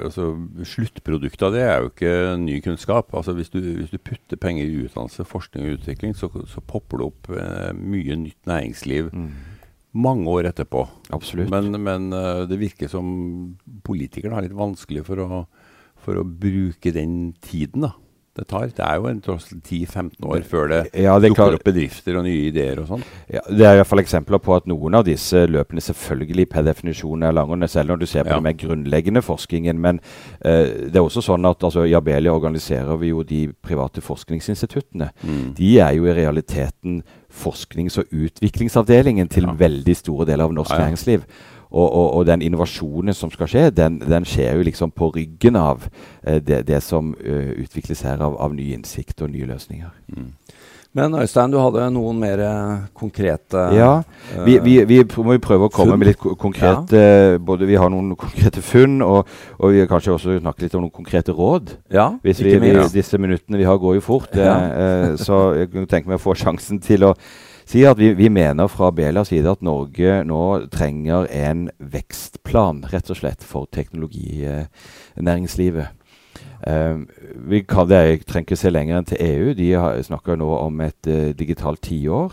altså 0.07 0.31
Sluttproduktet 0.65 1.43
av 1.45 1.53
det 1.53 1.61
er 1.61 1.83
jo 1.83 1.91
ikke 1.91 2.13
ny 2.41 2.55
kunnskap. 2.65 3.13
Altså 3.13 3.35
Hvis 3.37 3.51
du, 3.53 3.59
hvis 3.61 3.93
du 3.93 3.99
putter 4.01 4.39
penger 4.41 4.65
i 4.65 4.79
utdannelse, 4.87 5.27
forskning 5.29 5.67
og 5.67 5.77
utvikling, 5.77 6.15
så, 6.17 6.31
så 6.49 6.63
popper 6.65 6.97
det 7.03 7.09
opp 7.11 7.29
eh, 7.37 7.69
mye 7.77 8.17
nytt 8.23 8.49
næringsliv 8.49 9.13
mange 9.97 10.29
år 10.29 10.49
etterpå. 10.51 10.83
Absolutt. 11.13 11.51
Men, 11.53 11.77
men 11.83 12.09
eh, 12.13 12.43
det 12.49 12.59
virker 12.61 12.89
som 12.91 13.07
politikerne 13.85 14.37
har 14.37 14.45
litt 14.45 14.57
vanskelig 14.57 15.05
for 15.07 15.21
å, 15.23 15.43
for 16.03 16.19
å 16.19 16.25
bruke 16.27 16.93
den 16.95 17.33
tiden. 17.45 17.87
da. 17.87 17.93
Det 18.37 18.45
tar. 18.47 18.67
Det 18.77 18.83
er 18.85 18.95
jo 19.01 19.07
en 19.09 19.19
tross 19.25 19.47
10-15 19.51 20.23
år 20.29 20.43
før 20.47 20.69
det, 20.71 20.79
Ja, 20.93 21.17
det 21.19 21.31
er 21.31 21.33
dukker 21.35 21.57
opp 21.57 21.63
bedrifter 21.67 22.17
og 22.19 22.23
nye 22.27 22.47
ideer 22.51 22.79
og 22.83 22.87
sånn. 22.91 23.03
Ja, 23.33 23.41
det 23.49 23.65
er 23.65 23.73
i 23.73 23.81
hvert 23.81 23.89
fall 23.89 24.03
eksempler 24.03 24.39
på 24.39 24.55
at 24.55 24.67
noen 24.69 24.95
av 24.99 25.03
disse 25.07 25.43
løpene 25.49 25.81
selvfølgelig 25.81 26.47
per 26.53 26.63
definisjon 26.69 27.23
er 27.27 27.33
langere, 27.35 27.67
selv 27.67 27.89
når 27.93 27.99
du 27.99 28.05
ser 28.05 28.23
på 28.23 28.29
Ja. 28.29 28.39
den 28.39 28.43
mer 28.43 28.53
grunnleggende 28.53 29.21
forskningen. 29.25 29.79
Men 29.79 29.99
eh, 30.45 30.87
det 30.87 30.95
er 30.95 31.01
også 31.05 31.21
sånn 31.25 31.45
at 31.49 31.63
altså, 31.63 31.83
i 31.89 31.93
Abelia 31.97 32.31
organiserer 32.33 32.97
vi 32.97 33.09
jo 33.09 33.23
de 33.23 33.47
private 33.61 34.01
forskningsinstituttene. 34.01 35.09
Mm. 35.23 35.53
De 35.57 35.79
er 35.79 35.91
jo 35.97 36.05
i 36.05 36.13
realiteten 36.13 37.03
forsknings- 37.33 37.97
og 37.99 38.05
utviklingsavdelingen 38.13 39.27
til 39.29 39.43
Ja. 39.43 39.53
veldig 39.53 39.95
store 39.95 40.25
deler 40.25 40.43
av 40.45 40.53
norsk 40.53 40.71
næringsliv. 40.71 41.23
Og, 41.71 41.87
og, 41.87 42.13
og 42.19 42.25
den 42.29 42.41
innovasjonen 42.41 43.13
som 43.13 43.31
skal 43.33 43.49
skje, 43.51 43.69
den, 43.75 43.99
den 43.99 44.25
skjer 44.27 44.55
jo 44.55 44.67
liksom 44.67 44.93
på 44.95 45.11
ryggen 45.15 45.59
av 45.59 45.89
eh, 46.23 46.39
det, 46.39 46.63
det 46.69 46.79
som 46.85 47.11
uh, 47.19 47.51
utvikles 47.59 48.05
her 48.07 48.23
av, 48.23 48.37
av 48.39 48.55
ny 48.55 48.71
innsikt 48.75 49.21
og 49.21 49.33
nye 49.33 49.49
løsninger. 49.49 49.91
Mm. 50.15 50.31
Men 50.97 51.13
Øystein, 51.19 51.51
du 51.53 51.59
hadde 51.61 51.87
noen 51.93 52.17
mer 52.17 52.41
eh, 52.41 52.85
konkrete 52.97 53.67
Ja, 53.75 53.91
eh, 54.33 54.45
Vi, 54.45 54.55
vi, 54.63 54.77
vi 54.89 54.99
må 55.21 55.35
jo 55.35 55.41
prøve 55.43 55.67
å 55.67 55.73
komme 55.73 55.93
funn. 55.93 56.01
med 56.01 56.09
litt 56.09 56.19
konkrete 56.21 56.39
konkrete 56.41 57.01
både 57.49 57.67
Vi 57.69 57.77
har 57.77 57.91
noen 57.93 58.15
konkrete 58.17 58.63
funn, 58.65 59.01
og, 59.05 59.29
og 59.59 59.75
vi 59.75 59.85
kanskje 59.89 60.15
også 60.15 60.37
snakke 60.39 60.65
litt 60.65 60.77
om 60.77 60.87
noen 60.87 60.93
konkrete 60.93 61.35
råd. 61.35 61.75
ja, 61.93 62.09
Hvis 62.23 62.41
vi, 62.41 62.55
ikke 62.55 62.63
minst. 62.63 62.95
disse 62.95 63.19
minuttene 63.21 63.59
vi 63.59 63.67
har, 63.67 63.77
går 63.77 63.99
jo 63.99 64.05
fort. 64.05 64.33
Ja. 64.33 64.55
Eh, 64.55 65.11
eh, 65.11 65.17
så 65.21 65.41
jeg 65.59 65.71
kunne 65.73 65.91
tenke 65.91 66.09
meg 66.09 66.17
å 66.17 66.23
få 66.23 66.37
sjansen 66.37 66.81
til 66.81 67.05
å 67.11 67.13
si 67.67 67.83
at 67.87 67.97
vi, 67.99 68.13
vi 68.15 68.29
mener 68.31 68.67
fra 68.71 68.91
Belias 68.95 69.27
side 69.31 69.51
at 69.51 69.61
Norge 69.65 70.21
nå 70.27 70.43
trenger 70.73 71.27
en 71.35 71.69
vekstplan, 71.79 72.85
rett 72.93 73.09
og 73.11 73.17
slett, 73.19 73.43
for 73.43 73.67
teknologinæringslivet. 73.75 75.87
Eh, 76.67 76.97
vi 77.49 77.61
kan, 77.67 77.87
det, 77.89 77.97
er, 77.97 78.17
trenger 78.23 78.47
ikke 78.47 78.63
se 78.63 78.69
lenger 78.71 78.97
enn 78.99 79.09
til 79.09 79.21
EU. 79.23 79.53
De 79.57 79.71
har- 79.73 80.01
snakker 80.07 80.35
nå 80.39 80.49
om 80.57 80.81
et 80.81 81.07
uh, 81.07 81.29
digitalt 81.37 81.81
tiår. 81.85 82.31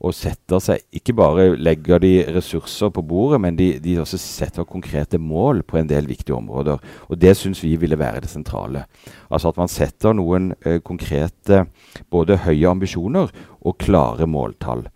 Og 0.00 0.14
setter 0.14 0.60
seg 0.60 0.82
Ikke 0.92 1.14
bare 1.16 1.46
legger 1.56 2.00
de 2.02 2.12
ressurser 2.36 2.90
på 2.92 3.02
bordet, 3.06 3.40
men 3.40 3.56
de, 3.56 3.78
de 3.82 3.96
også 4.00 4.18
setter 4.20 4.68
konkrete 4.68 5.18
mål 5.18 5.62
på 5.62 5.78
en 5.80 5.88
del 5.88 6.08
viktige 6.08 6.36
områder. 6.36 6.82
Og 7.08 7.20
det 7.20 7.36
syns 7.36 7.62
vi 7.64 7.76
ville 7.80 7.98
være 7.98 8.20
det 8.24 8.30
sentrale. 8.30 8.84
Altså 9.30 9.52
at 9.52 9.60
man 9.60 9.72
setter 9.72 10.16
noen 10.16 10.52
eh, 10.64 10.80
konkrete 10.84 11.64
både 12.10 12.42
høye 12.44 12.68
ambisjoner 12.68 13.32
og 13.60 13.78
klare 13.78 14.28
måltall. 14.28 14.86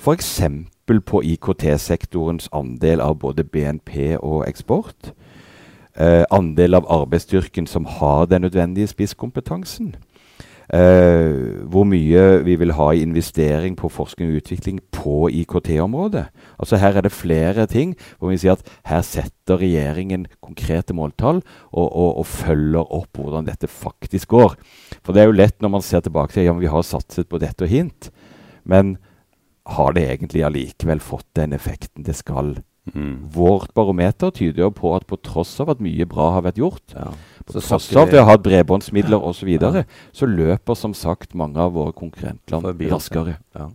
F.eks. 0.00 0.40
på 1.06 1.22
IKT-sektorens 1.22 2.48
andel 2.56 3.02
av 3.04 3.18
både 3.20 3.44
BNP 3.44 4.16
og 4.18 4.46
eksport. 4.48 5.12
Eh, 5.94 6.24
andel 6.30 6.78
av 6.78 6.86
arbeidsstyrken 6.88 7.66
som 7.66 7.84
har 7.84 8.26
den 8.30 8.46
nødvendige 8.46 8.88
spisskompetansen. 8.88 9.96
Eh, 10.70 11.66
hvor 11.66 11.82
mye 11.82 12.44
vi 12.46 12.54
vil 12.54 12.76
ha 12.78 12.92
i 12.94 13.00
investering 13.02 13.74
på 13.74 13.88
forskning 13.90 14.30
og 14.30 14.38
utvikling 14.38 14.76
på 14.94 15.26
IKT-området. 15.40 16.28
Altså 16.62 16.78
Her 16.78 17.00
er 17.00 17.02
det 17.02 17.10
flere 17.10 17.66
ting 17.66 17.96
hvor 18.20 18.30
vi 18.30 18.38
sier 18.38 18.54
at 18.54 18.70
her 18.86 19.02
setter 19.02 19.58
regjeringen 19.58 20.28
konkrete 20.38 20.94
måltall 20.94 21.42
og, 21.72 21.88
og, 21.90 22.22
og 22.22 22.26
følger 22.26 22.86
opp 22.86 23.18
hvordan 23.18 23.50
dette 23.50 23.66
faktisk 23.66 24.30
går. 24.30 24.54
For 25.02 25.10
det 25.10 25.24
er 25.24 25.32
jo 25.32 25.38
lett 25.40 25.58
når 25.58 25.74
man 25.74 25.82
ser 25.82 26.06
tilbake 26.06 26.36
til 26.36 26.46
ja, 26.46 26.54
men 26.54 26.62
vi 26.62 26.70
har 26.70 26.86
satset 26.86 27.26
på 27.26 27.42
dette 27.42 27.66
og 27.66 27.74
hint. 27.74 28.12
Men 28.62 28.94
har 29.74 29.98
det 29.98 30.06
egentlig 30.06 30.46
allikevel 30.46 31.02
fått 31.02 31.26
den 31.34 31.52
effekten 31.56 32.06
det 32.06 32.14
skal? 32.14 32.60
Mm. 32.94 33.28
Vårt 33.30 33.72
barometer 33.74 34.30
tyder 34.34 34.64
jo 34.64 34.70
på 34.74 34.94
at 34.96 35.04
på 35.06 35.18
tross 35.22 35.52
av 35.60 35.68
at 35.70 35.80
mye 35.84 36.06
bra 36.08 36.30
har 36.32 36.42
vært 36.42 36.56
gjort, 36.58 36.94
ja. 36.96 37.10
på 37.46 37.52
Så 37.52 37.60
tross 37.68 37.90
av 37.96 38.02
at 38.08 38.12
vi- 38.12 38.18
har 38.18 38.24
hatt 38.30 38.42
bredbåndsmidler 38.42 39.20
osv., 39.20 39.40
så, 39.40 39.46
Ja. 39.46 39.46
videre, 39.46 39.84
så 40.12 40.26
løper 40.26 40.74
som 40.76 40.94
sagt 40.94 41.34
mange 41.34 41.56
av 41.58 41.72
våre 41.72 41.92
konkurrentland 41.92 42.62
Forbi 42.64 42.88
raskere. 42.90 43.36
Ja. 43.54 43.68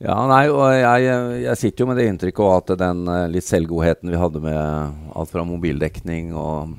ja, 0.00 0.26
nei, 0.26 0.48
og 0.48 0.66
jeg, 0.74 1.42
jeg 1.44 1.56
sitter 1.56 1.84
jo 1.84 1.86
med 1.86 1.96
det 1.98 2.08
inntrykket 2.08 2.44
òg 2.44 2.56
at 2.70 2.78
den 2.78 3.06
eh, 3.08 3.28
litt 3.28 3.44
selvgodheten 3.46 4.10
vi 4.10 4.16
hadde 4.20 4.40
med 4.42 5.14
alt 5.14 5.30
fra 5.30 5.44
mobildekning 5.44 6.34
og, 6.34 6.74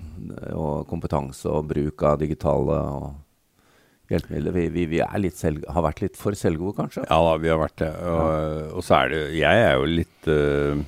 og 0.53 0.85
kompetanse 0.87 1.45
og 1.49 1.67
bruk 1.71 2.03
av 2.03 2.19
digitale 2.19 2.77
og 2.79 3.09
hjelpemidler 4.09 4.55
Vi, 4.55 4.67
vi, 4.73 4.85
vi 4.95 5.01
litt 5.21 5.37
selv, 5.39 5.65
har 5.69 5.85
vært 5.85 6.03
litt 6.03 6.19
for 6.19 6.37
selvgode, 6.37 6.75
kanskje? 6.79 7.05
Ja 7.09 7.19
da, 7.25 7.35
vi 7.41 7.51
har 7.51 7.59
vært 7.61 7.77
det. 7.83 7.91
Og, 8.13 8.77
og 8.79 8.85
så 8.85 9.01
er 9.03 9.13
det 9.13 9.21
Jeg 9.37 9.65
er 9.67 9.75
jo 9.77 9.89
litt 9.89 10.31
øh, 10.33 10.81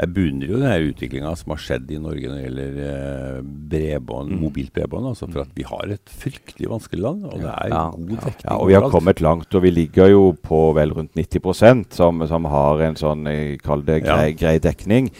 Jeg 0.00 0.08
beundrer 0.16 0.48
jo 0.48 0.56
den 0.56 0.70
her 0.70 0.84
utviklinga 0.88 1.30
som 1.36 1.52
har 1.52 1.58
skjedd 1.60 1.90
i 1.92 1.98
Norge 2.00 2.26
når 2.30 2.38
det 2.38 2.44
gjelder 2.46 2.76
øh, 2.88 3.42
bredbånd, 3.70 4.30
mobilt 4.40 4.72
bredbånd. 4.72 5.10
Altså 5.10 5.26
for 5.30 5.42
at 5.44 5.50
vi 5.54 5.66
har 5.68 5.92
et 5.92 6.14
fryktelig 6.22 6.70
vanskelig 6.72 7.02
land, 7.04 7.26
og 7.28 7.34
det 7.42 7.50
er 7.50 7.68
Ja. 7.68 7.82
god 7.90 8.08
dekning 8.08 8.46
Ja, 8.46 8.56
og 8.56 8.68
vi 8.70 8.74
har 8.78 8.88
kommet 8.88 9.20
langt, 9.20 9.54
og 9.54 9.62
vi 9.62 9.70
ligger 9.70 10.08
jo 10.08 10.22
på 10.42 10.60
vel 10.74 10.94
rundt 10.96 11.12
90% 11.14 11.92
som, 11.92 12.24
som 12.26 12.44
har 12.48 12.80
en 12.88 12.96
sånn, 12.96 13.26
jeg 13.28 13.60
kaller 13.62 13.84
det, 13.84 13.98
grei, 14.08 14.30
Ja. 14.32 14.36
grei 14.40 14.58
dekning. 14.64 15.10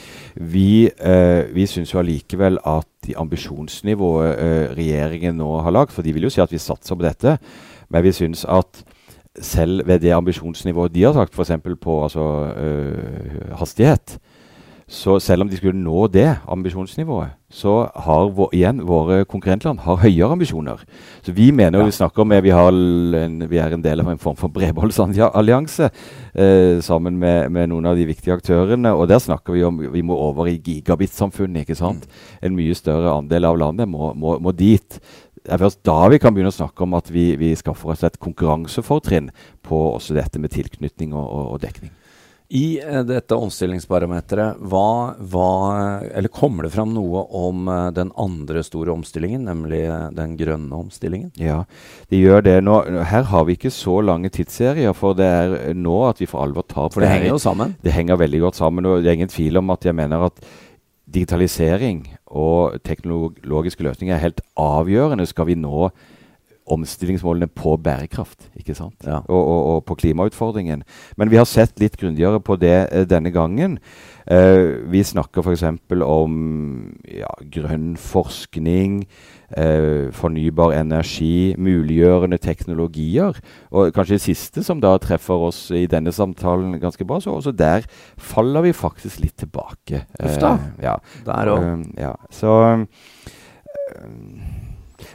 Vi, 0.40 0.86
eh, 0.88 1.44
vi 1.52 1.66
syns 1.68 1.92
jo 1.92 2.00
allikevel 2.00 2.56
at 2.64 2.88
de 3.06 3.14
ambisjonsnivået 3.20 4.38
eh, 4.38 4.74
regjeringen 4.74 5.36
nå 5.36 5.60
har 5.62 5.70
lagt, 5.76 5.92
for 5.92 6.02
de 6.02 6.12
vil 6.16 6.22
jo 6.22 6.30
si 6.32 6.40
at 6.40 6.50
vi 6.50 6.58
satser 6.58 6.96
på 6.96 7.02
dette, 7.04 7.36
men 7.90 8.02
vi 8.02 8.12
syns 8.12 8.46
at 8.48 8.84
selv 9.38 9.86
ved 9.86 10.00
det 10.00 10.12
ambisjonsnivået 10.16 10.92
de 10.94 11.02
har 11.04 11.12
sagt, 11.12 11.34
f.eks. 11.34 11.52
på 11.80 12.02
altså, 12.04 12.24
øh, 12.56 13.52
hastighet, 13.58 14.18
så 14.88 15.18
selv 15.22 15.42
om 15.44 15.48
de 15.48 15.56
skulle 15.56 15.78
nå 15.78 16.06
det 16.12 16.26
ambisjonsnivået, 16.50 17.32
så 17.52 17.88
har 18.04 18.30
vår, 18.32 18.48
igjen 18.56 18.80
våre 18.88 19.24
konkurrentland 19.28 19.82
har 19.84 19.96
høyere 20.00 20.32
ambisjoner. 20.32 20.80
Så 21.22 21.32
vi 21.36 21.50
mener 21.52 21.78
Ja. 21.80 21.84
vi 21.84 21.90
snakker 21.92 22.24
med 22.24 22.42
vi, 22.42 22.50
har 22.50 22.68
en, 22.72 23.48
vi 23.48 23.58
er 23.58 23.72
en 23.74 23.82
del 23.82 24.00
av 24.00 24.08
en 24.08 24.18
form 24.18 24.36
for 24.36 24.48
bredbåndsallianse 24.48 25.90
eh, 26.34 26.80
sammen 26.80 27.18
med, 27.18 27.50
med 27.50 27.68
noen 27.68 27.86
av 27.86 27.96
de 27.96 28.06
viktige 28.08 28.34
aktørene. 28.34 28.94
Og 28.96 29.08
der 29.08 29.18
snakker 29.18 29.52
vi 29.52 29.64
om 29.64 29.78
vi 29.92 30.02
må 30.02 30.16
over 30.16 30.46
i 30.46 30.56
gigabit-samfunnet. 30.58 31.60
ikke 31.66 31.76
sant? 31.76 32.06
En 32.42 32.56
mye 32.56 32.74
større 32.74 33.12
andel 33.18 33.44
av 33.44 33.58
landet 33.58 33.88
må, 33.88 34.14
må, 34.14 34.38
må 34.40 34.52
dit. 34.52 35.00
Det 35.42 35.50
er 35.52 35.58
først 35.58 35.80
da 35.84 36.08
vi 36.08 36.18
kan 36.22 36.32
begynne 36.34 36.52
å 36.52 36.54
snakke 36.54 36.84
om 36.84 36.94
at 36.94 37.10
vi, 37.10 37.34
vi 37.36 37.54
skaffer 37.58 37.90
oss 37.90 38.04
et 38.06 38.18
konkurransefortrinn 38.22 39.30
på 39.66 39.80
også 39.96 40.14
dette 40.14 40.38
med 40.38 40.54
tilknytning 40.54 41.12
og, 41.12 41.26
og, 41.26 41.48
og 41.56 41.60
dekning. 41.64 41.90
I 42.52 42.80
eh, 42.84 43.00
dette 43.08 43.32
omstillingsbarometeret, 43.32 44.58
hva, 44.68 45.14
hva, 45.32 45.52
eller 46.12 46.28
kommer 46.28 46.66
det 46.66 46.74
fram 46.74 46.90
noe 46.92 47.22
om 47.32 47.68
eh, 47.72 47.86
den 47.96 48.10
andre 48.20 48.60
store 48.66 48.92
omstillingen, 48.92 49.46
nemlig 49.48 49.86
eh, 49.86 50.10
den 50.12 50.34
grønne 50.36 50.80
omstillingen? 50.82 51.30
Ja, 51.40 51.62
det 52.12 52.20
gjør 52.20 52.44
det 52.44 52.58
nå. 52.66 52.76
Her 53.08 53.24
har 53.30 53.46
vi 53.48 53.56
ikke 53.56 53.72
så 53.72 54.02
lange 54.04 54.28
tidsserier, 54.36 54.92
for 54.92 55.16
det 55.16 55.30
er 55.30 55.72
nå 55.72 55.96
at 56.10 56.20
vi 56.20 56.28
for 56.28 56.44
alvor 56.44 56.68
tar 56.68 56.90
på 56.90 56.98
For 56.98 57.06
det 57.06 57.08
det 57.08 57.16
henger 57.16 57.32
jo 57.32 57.40
sammen. 57.40 57.72
Det 57.80 57.96
henger 57.96 58.20
veldig 58.20 58.44
godt 58.44 58.60
sammen, 58.60 58.90
og 58.90 59.00
det 59.00 59.08
er 59.08 59.20
ingen 59.22 59.32
tvil 59.32 59.62
om 59.62 59.72
at 59.72 59.88
jeg 59.88 59.96
mener 59.96 60.28
at 60.28 60.44
digitalisering 61.12 62.04
og 62.36 62.76
teknologiske 62.84 63.84
løsninger 63.84 64.18
er 64.18 64.26
helt 64.26 64.44
avgjørende 64.60 65.24
skal 65.28 65.48
vi 65.48 65.56
nå 65.56 65.88
omstillingsmålene 66.72 67.48
på 67.52 67.76
bærekraft, 67.82 68.48
ikke 68.58 68.76
sant? 68.78 68.96
Ja. 69.06 69.20
Og, 69.26 69.42
og, 69.42 69.60
og 69.72 69.84
på 69.88 69.98
klimautfordringen. 70.02 70.82
Men 71.16 71.32
vi 71.32 71.40
har 71.40 71.48
sett 71.48 71.78
litt 71.82 71.98
grundigere 72.00 72.40
på 72.42 72.56
det 72.60 72.76
eh, 72.88 73.06
denne 73.08 73.32
gangen. 73.34 73.78
Eh, 74.26 74.78
vi 74.92 75.02
snakker 75.04 75.42
f.eks. 75.42 75.64
om 76.06 76.34
ja, 77.08 77.30
grønn 77.52 77.96
forskning, 77.98 79.02
eh, 79.56 80.12
fornybar 80.14 80.76
energi, 80.78 81.54
muliggjørende 81.58 82.38
teknologier. 82.42 83.38
Og 83.70 83.92
kanskje 83.94 84.18
det 84.18 84.26
siste 84.26 84.64
som 84.66 84.80
da 84.82 84.94
treffer 85.02 85.48
oss 85.48 85.64
i 85.74 85.84
denne 85.90 86.14
samtalen 86.14 86.78
ganske 86.82 87.06
bra, 87.08 87.20
så 87.20 87.34
også 87.34 87.54
der 87.56 87.86
faller 88.16 88.68
vi 88.68 88.76
faktisk 88.76 89.22
litt 89.24 89.36
tilbake. 89.42 90.06
Uff 90.22 90.38
da. 90.42 90.54
Eh, 90.54 90.84
ja. 90.88 90.96
Der 91.26 91.52
òg. 91.52 91.68
Um, 91.72 91.86
ja, 91.98 92.14
så 92.30 92.58
um, 92.72 92.88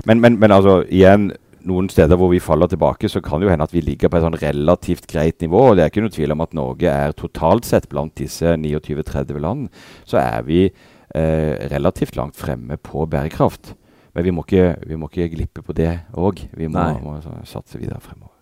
men, 0.06 0.20
men, 0.22 0.40
men 0.40 0.52
altså, 0.52 0.82
igjen 0.90 1.32
noen 1.68 1.90
steder 1.92 2.20
hvor 2.20 2.32
vi 2.32 2.44
faller 2.44 2.70
tilbake, 2.72 3.10
så 3.12 3.22
kan 3.24 3.42
det 3.42 3.48
jo 3.48 3.54
hende 3.54 3.68
at 3.68 3.74
vi 3.76 3.84
ligger 3.84 4.12
på 4.12 4.20
et 4.20 4.26
sånn 4.26 4.40
relativt 4.42 5.08
greit 5.12 5.42
nivå. 5.44 5.64
og 5.70 5.78
Det 5.78 5.86
er 5.86 5.92
ikke 5.92 6.06
noe 6.06 6.16
tvil 6.16 6.36
om 6.36 6.46
at 6.46 6.56
Norge 6.58 6.94
er 6.94 7.18
totalt 7.18 7.68
sett 7.68 7.90
blant 7.92 8.16
disse 8.20 8.56
29-30 8.56 9.44
land, 9.44 9.68
så 10.08 10.22
er 10.24 10.48
vi 10.48 10.62
eh, 10.68 11.68
relativt 11.74 12.18
langt 12.20 12.40
fremme 12.40 12.80
på 12.80 13.06
bærekraft. 13.10 13.76
Men 14.18 14.26
vi 14.26 14.34
må 14.34 14.48
ikke, 14.48 14.72
vi 14.90 14.98
må 14.98 15.12
ikke 15.12 15.30
glippe 15.36 15.62
på 15.62 15.76
det 15.78 15.92
òg. 16.18 16.42
Vi 16.58 16.72
må, 16.72 16.88
må 17.04 17.20
satse 17.46 17.78
videre 17.78 18.02
fremover. 18.02 18.34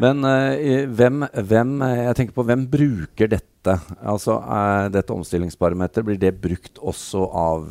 Men 0.00 0.24
eh, 0.24 0.86
hvem, 0.88 1.26
hvem, 1.46 1.74
eh, 1.84 2.00
jeg 2.06 2.16
tenker 2.18 2.36
på, 2.36 2.46
hvem 2.48 2.64
bruker 2.72 3.28
dette? 3.30 3.76
Altså, 4.00 4.38
eh, 4.40 4.88
Dette 4.94 5.14
omstillingsbarometeret, 5.14 6.06
blir 6.06 6.20
det 6.20 6.32
brukt 6.42 6.80
også 6.80 7.26
av 7.28 7.68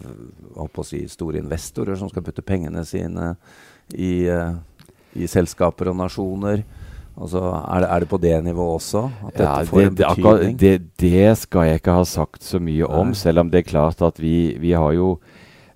si, 0.87 1.01
store 1.11 1.41
investorer 1.41 1.97
som 1.99 2.11
skal 2.11 2.23
putte 2.25 2.45
pengene 2.45 2.85
sine 2.87 3.33
i, 3.93 4.27
eh, 4.29 4.53
i 5.15 5.27
selskaper 5.27 5.91
og 5.91 5.99
nasjoner? 5.99 6.63
Altså, 7.21 7.41
er 7.43 7.83
det, 7.83 7.89
er 7.91 7.99
det 7.99 8.09
på 8.09 8.17
det 8.23 8.37
nivået 8.45 8.77
også? 8.79 9.03
At 9.27 9.33
dette 9.35 9.43
Ja, 9.43 9.61
får 9.67 9.77
det, 9.77 9.87
en 9.87 9.95
betydning? 9.99 10.57
det, 10.59 10.73
det 11.01 11.37
skal 11.37 11.67
jeg 11.67 11.81
ikke 11.81 11.99
ha 11.99 12.03
sagt 12.07 12.43
så 12.47 12.59
mye 12.63 12.87
om, 12.87 13.11
Nei. 13.11 13.19
selv 13.19 13.43
om 13.43 13.51
det 13.51 13.65
er 13.65 13.69
klart 13.69 14.01
at 14.01 14.21
vi, 14.21 14.55
vi 14.61 14.71
har 14.71 14.93
jo 14.95 15.17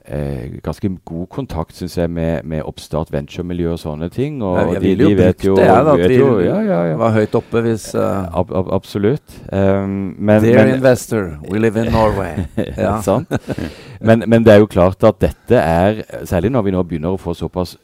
eh, 0.07 0.55
ganske 0.63 0.89
god 1.05 1.27
kontakt 1.27 1.75
synes 1.75 1.97
jeg, 1.97 2.09
med, 2.09 2.43
med 2.47 2.63
oppstart 2.63 3.11
venturemiljø 3.11 3.73
og 3.73 3.79
sånne 3.83 4.09
ting. 4.09 4.39
Og, 4.41 4.55
Nei, 4.57 4.73
jeg 4.73 4.81
ville 4.85 5.03
jo 5.03 5.09
de 5.09 5.17
brukt 5.19 5.45
jo, 5.45 5.55
det, 5.59 5.65
jeg, 5.67 5.85
da, 5.85 5.93
at 5.93 6.09
vi 6.09 6.19
jo 6.21 6.31
ja, 6.39 6.59
ja, 6.69 6.97
var 7.03 7.15
høyt 7.17 7.35
oppe 7.41 7.61
hvis 7.67 7.89
uh, 7.99 8.25
Ab, 8.31 8.53
ab, 8.55 8.71
absolutt. 8.79 9.39
Um, 9.51 10.15
men, 10.17 10.41
Dear 10.41 10.63
men, 10.63 10.75
investor, 10.79 11.33
we 11.51 11.59
live 11.59 11.83
in 11.83 11.91
Norway. 11.91 12.45
Men, 14.05 14.21
men 14.27 14.43
det 14.45 14.51
er 14.53 14.59
jo 14.59 14.67
klart 14.69 15.01
at 15.07 15.17
dette 15.23 15.57
er, 15.57 16.01
særlig 16.29 16.51
når 16.53 16.65
vi 16.67 16.73
nå 16.75 16.81
begynner 16.85 17.15
å 17.15 17.17
få 17.17 17.33
såpass 17.33 17.77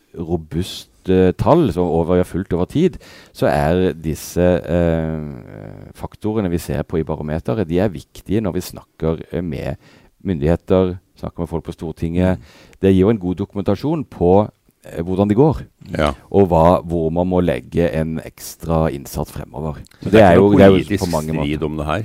robuste 1.01 1.33
tall 1.37 1.71
som 1.73 1.83
over, 1.89 2.23
fulgt 2.23 2.53
over 2.53 2.65
tid, 2.65 2.97
så 3.33 3.47
er 3.47 3.93
disse 3.93 4.41
eh, 4.41 5.91
faktorene 5.95 6.49
vi 6.51 6.57
ser 6.59 6.83
på 6.83 6.99
i 6.99 7.03
barometeret, 7.03 7.67
de 7.67 7.79
er 7.79 7.89
viktige 7.89 8.41
når 8.41 8.53
vi 8.53 8.61
snakker 8.61 9.21
eh, 9.31 9.41
med 9.43 9.75
myndigheter, 10.23 10.97
snakker 11.17 11.39
med 11.41 11.49
folk 11.49 11.63
på 11.65 11.73
Stortinget. 11.73 12.39
Det 12.81 12.93
gir 12.93 13.01
jo 13.05 13.09
en 13.09 13.19
god 13.19 13.35
dokumentasjon 13.35 14.05
på 14.05 14.47
eh, 14.85 15.01
hvordan 15.03 15.27
det 15.29 15.37
går, 15.37 15.63
Ja. 15.97 16.13
og 16.31 16.47
hva, 16.47 16.81
hvor 16.83 17.09
man 17.11 17.27
må 17.27 17.41
legge 17.41 17.89
en 17.91 18.19
ekstra 18.23 18.89
innsats 18.91 19.31
fremover. 19.31 19.81
Så 20.01 20.09
det, 20.11 20.21
er 20.21 20.35
jo, 20.35 20.51
ikke 20.51 20.57
det 20.57 20.65
er 20.65 20.69
jo 20.69 20.77
politisk 20.77 21.03
på 21.05 21.11
mange 21.11 21.33
måter. 21.33 21.47
strid 21.55 21.63
om 21.63 21.77
det 21.77 21.85
her. 21.85 22.03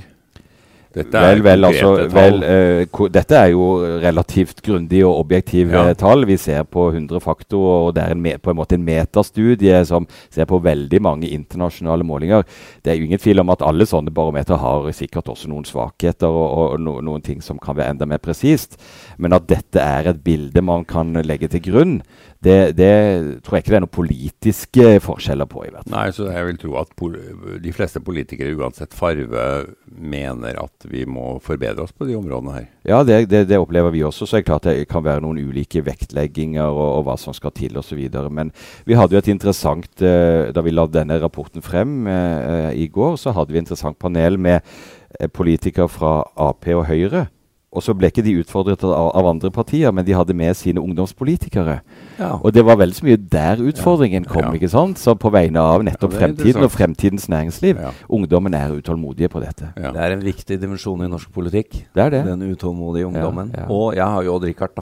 Dette 0.97 1.21
Vel, 1.21 1.41
vel, 1.45 1.65
altså, 1.67 1.89
vel, 2.09 2.39
eh, 2.43 2.85
ko- 2.91 3.07
dette 3.13 3.35
er 3.37 3.51
jo 3.51 3.67
relativt 4.01 4.61
grundig 4.65 5.03
og 5.05 5.19
objektive 5.25 5.71
Ja. 5.71 5.93
tall. 5.93 6.25
Vi 6.25 6.37
ser 6.41 6.63
på 6.63 6.87
100 6.91 7.19
faktorer, 7.21 7.87
og 7.87 7.93
det 7.95 8.03
er 8.03 8.11
en 8.15 8.23
på 8.41 8.49
en 8.49 8.57
måte 8.57 8.73
en 8.73 8.85
metastudie 8.85 9.85
som 9.85 10.07
ser 10.33 10.45
på 10.49 10.59
veldig 10.63 11.01
mange 11.01 11.29
internasjonale 11.29 12.03
målinger. 12.03 12.43
Det 12.83 12.91
er 12.93 12.97
jo 12.99 13.05
ingen 13.05 13.19
tvil 13.21 13.39
om 13.43 13.49
at 13.53 13.61
alle 13.61 13.85
sånne 13.85 14.09
barometer 14.13 14.57
har 14.57 14.89
sikkert 14.91 15.29
også 15.29 15.47
noen 15.51 15.65
svakheter 15.69 16.27
og, 16.27 16.73
og 16.73 16.79
no 16.81 16.99
noen 17.01 17.21
ting 17.23 17.41
som 17.41 17.59
kan 17.59 17.75
være 17.75 17.91
enda 17.93 18.05
mer 18.09 18.17
presist. 18.17 18.77
Men 19.19 19.33
at 19.33 19.45
dette 19.47 19.77
er 19.79 20.07
et 20.09 20.23
bilde 20.23 20.61
man 20.63 20.83
kan 20.85 21.13
legge 21.13 21.47
til 21.49 21.61
grunn, 21.61 22.01
det, 22.43 22.77
det 22.77 22.91
tror 23.45 23.57
jeg 23.57 23.63
ikke 23.63 23.71
det 23.73 23.77
er 23.79 23.83
noen 23.83 23.93
politiske 23.97 24.89
forskjeller 25.01 25.47
på. 25.49 25.63
i 25.65 25.71
hvert 25.71 25.87
fall. 25.87 25.93
Nei, 25.95 26.07
så 26.13 26.27
jeg 26.29 26.47
vil 26.49 26.59
tro 26.61 26.75
at 26.81 26.91
de 27.63 27.73
fleste 27.73 28.01
politikere, 28.05 28.53
uansett 28.57 28.93
farve, 28.97 29.45
mener 29.87 30.59
at 30.61 30.87
vi 30.89 31.05
må 31.09 31.37
forbedre 31.43 31.87
oss 31.87 31.95
på 31.95 32.05
de 32.09 32.17
områdene 32.17 32.53
her. 32.53 32.67
Ja, 32.87 33.01
det, 33.07 33.23
det, 33.31 33.47
det 33.49 33.57
opplever 33.59 33.93
vi 33.95 34.03
også. 34.05 34.27
Så 34.27 34.37
er 34.37 34.43
det 34.43 34.49
klart 34.51 34.67
det 34.69 34.85
kan 34.91 35.05
være 35.05 35.23
noen 35.25 35.41
ulike 35.49 35.81
vektlegginger 35.85 36.69
og, 36.69 36.85
og 36.99 37.07
hva 37.07 37.17
som 37.19 37.35
skal 37.35 37.55
til 37.57 37.79
osv. 37.81 38.03
Men 38.29 38.53
vi 38.85 38.97
hadde 38.97 39.17
jo 39.17 39.23
et 39.23 39.31
interessant 39.33 40.03
eh, 40.05 40.49
Da 40.53 40.63
vi 40.63 40.73
la 40.73 40.85
denne 40.91 41.17
rapporten 41.21 41.65
frem 41.65 42.05
eh, 42.11 42.69
i 42.77 42.87
går, 42.93 43.17
så 43.17 43.33
hadde 43.35 43.53
vi 43.53 43.59
et 43.59 43.65
interessant 43.65 43.97
panel 43.99 44.37
med 44.37 44.61
eh, 45.17 45.27
politikere 45.27 45.89
fra 45.89 46.21
Ap 46.37 46.69
og 46.75 46.85
Høyre. 46.87 47.27
Og 47.75 47.83
så 47.83 47.91
ble 47.93 48.07
ikke 48.07 48.23
de 48.23 48.31
utfordret 48.39 48.81
av, 48.87 49.09
av 49.19 49.25
andre 49.27 49.49
partier, 49.51 49.91
men 49.91 50.05
de 50.07 50.13
hadde 50.15 50.33
med 50.33 50.55
sine 50.55 50.79
ungdomspolitikere. 50.79 51.81
Ja. 52.17 52.29
Og 52.39 52.53
det 52.55 52.63
var 52.65 52.79
veldig 52.79 52.95
så 52.95 53.05
mye 53.05 53.17
der 53.19 53.59
utfordringen 53.59 54.25
kom, 54.25 54.41
Ja. 54.45 54.51
ikke 54.55 54.69
sant? 54.71 54.97
Så 54.97 55.13
på 55.19 55.29
vegne 55.35 55.59
av 55.59 55.83
nettopp 55.83 56.13
Ja, 56.15 56.21
fremtiden 56.23 56.63
og 56.63 56.71
fremtidens 56.71 57.27
næringsliv. 57.27 57.75
Ja. 57.75 57.91
Ungdommen 58.09 58.53
er 58.55 58.71
utålmodige 58.71 59.29
på 59.29 59.43
dette. 59.43 59.73
Ja. 59.75 59.91
Det 59.91 59.99
er 60.01 60.15
en 60.15 60.23
viktig 60.23 60.59
dimensjon 60.61 61.03
i 61.03 61.09
norsk 61.11 61.29
politikk. 61.35 61.83
Det 61.93 62.05
er 62.07 62.09
det. 62.09 62.23
Den 62.25 62.47
utålmodige 62.55 63.07
ungdommen. 63.11 63.51
Ja, 63.53 63.65
ja. 63.65 63.67
Og 63.69 63.95
jeg 63.95 64.05
har 64.15 64.23
jo 64.23 64.35
Odd 64.35 64.47
Rikard, 64.47 64.75
da. 64.77 64.81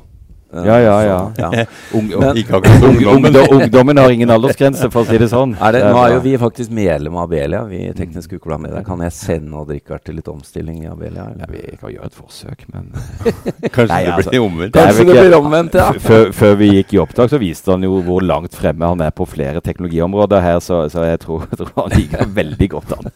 Ja, 0.53 0.79
ja, 0.79 0.99
så, 1.01 1.41
ja. 1.41 1.65
Ung, 1.97 2.07
Men- 2.07 2.37
ungdommen. 2.37 3.25
ungdom, 3.25 3.61
ungdommen 3.61 3.97
har 3.97 4.09
ingen 4.11 4.29
aldersgrense, 4.29 4.87
for 4.93 5.03
å 5.03 5.09
si 5.09 5.17
det 5.19 5.27
sånn. 5.31 5.55
Er 5.59 5.75
det, 5.75 5.81
nå 5.89 5.99
er 5.99 6.13
jo 6.15 6.21
vi 6.23 6.35
faktisk 6.39 6.71
medlem 6.75 7.17
av 7.17 7.25
Abelia, 7.25 7.63
vi 7.67 7.81
i 7.89 7.93
Teknisk 7.97 8.37
Ukeblad 8.37 8.61
Media. 8.63 8.83
Kan 8.85 9.01
jeg 9.03 9.15
sende 9.17 9.57
Odd 9.59 9.73
Rikard 9.73 10.05
til 10.05 10.19
litt 10.19 10.29
omstilling 10.31 10.83
i 10.85 10.87
Abelia? 10.91 11.25
ja, 11.25 11.47
Eller? 11.47 11.51
Vi 11.51 11.79
kan 11.81 11.91
gjøre 11.95 12.11
et 12.11 12.19
forsøk, 12.19 12.63
men 12.71 12.91
Kanskje 13.75 13.89
Nei, 13.91 13.99
det 14.05 14.13
altså, 14.13 14.31
blir 14.31 14.45
omvendt. 14.45 14.77
Kanskje 14.77 15.07
det 15.09 15.17
blir 15.19 15.37
omvendt, 15.39 15.77
ja. 15.81 15.89
Før, 16.05 16.31
før 16.39 16.55
vi 16.61 16.71
gikk 16.77 16.95
i 16.95 17.01
opptak, 17.03 17.33
så 17.33 17.41
viste 17.41 17.73
han 17.75 17.83
jo 17.87 17.99
hvor 18.05 18.23
langt 18.23 18.55
fremme 18.55 18.93
han 18.93 19.03
er 19.03 19.11
på 19.15 19.27
flere 19.29 19.63
teknologiområder 19.65 20.45
her, 20.45 20.61
så, 20.63 20.85
så 20.93 21.07
jeg, 21.09 21.23
tror, 21.25 21.47
jeg 21.49 21.59
tror 21.63 21.75
han 21.83 21.97
ligger 21.97 22.33
veldig 22.39 22.71
godt 22.77 22.95
an. 22.99 23.11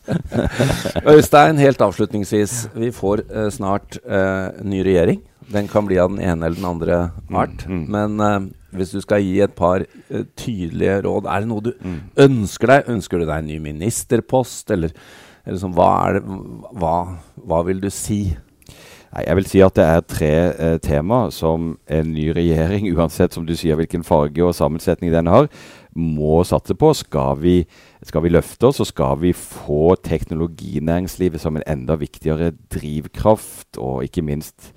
Øystein, 1.16 1.62
helt 1.62 1.82
avslutningsvis. 1.88 2.60
Vi 2.76 2.92
får 2.96 3.24
uh, 3.30 3.48
snart 3.54 4.02
uh, 4.04 4.50
ny 4.66 4.84
regjering. 4.84 5.22
Den 5.50 5.68
kan 5.72 5.88
bli 5.90 5.98
av 5.98 6.12
den 6.14 6.22
ene 6.22 6.46
eller 6.46 6.60
den 6.60 6.70
andre 6.70 6.98
art. 7.34 7.64
Mm, 7.66 7.80
mm. 7.80 7.86
Men 7.96 8.20
uh, 8.22 8.50
hvis 8.78 8.92
du 8.94 9.00
skal 9.02 9.24
gi 9.26 9.40
et 9.42 9.56
par 9.58 9.82
uh, 9.82 10.26
tydelige 10.38 11.00
råd, 11.08 11.26
er 11.26 11.42
det 11.46 11.50
noe 11.50 11.66
du 11.66 11.72
Mm. 11.82 11.98
ønsker 12.28 12.68
deg? 12.76 12.92
Ønsker 12.98 13.20
du 13.20 13.26
deg 13.26 13.38
en 13.40 13.50
ny 13.50 13.58
ministerpost, 13.64 14.70
eller, 14.76 14.94
eller 15.46 15.58
sånn, 15.62 15.74
hva, 15.74 15.90
er 16.08 16.20
det, 16.20 16.38
hva, 16.78 16.94
hva 17.50 17.64
vil 17.66 17.82
du 17.82 17.90
si? 17.90 18.36
Nei, 19.10 19.24
jeg 19.26 19.36
vil 19.40 19.48
si 19.50 19.62
at 19.66 19.74
det 19.74 19.86
er 19.90 20.04
tre 20.06 20.34
eh, 20.54 20.76
tema 20.86 21.32
som 21.34 21.72
en 21.90 22.12
ny 22.14 22.28
regjering, 22.38 22.92
uansett 22.98 23.34
som 23.34 23.48
du 23.48 23.56
sier 23.58 23.80
hvilken 23.80 24.04
farge 24.06 24.44
og 24.46 24.54
sammensetning 24.54 25.10
den 25.16 25.32
har, 25.34 25.50
må 25.98 26.44
satse 26.46 26.76
på. 26.78 26.92
Skal 26.94 27.40
vi, 27.42 27.56
skal 28.06 28.22
vi 28.22 28.36
løfte 28.36 28.70
oss, 28.70 28.78
så 28.78 28.86
skal 28.86 29.18
vi 29.24 29.34
få 29.34 29.96
teknologinæringslivet 30.06 31.42
som 31.42 31.58
en 31.58 31.66
enda 31.66 31.98
viktigere 31.98 32.52
drivkraft, 32.70 33.82
og 33.82 34.06
ikke 34.06 34.22
minst 34.30 34.70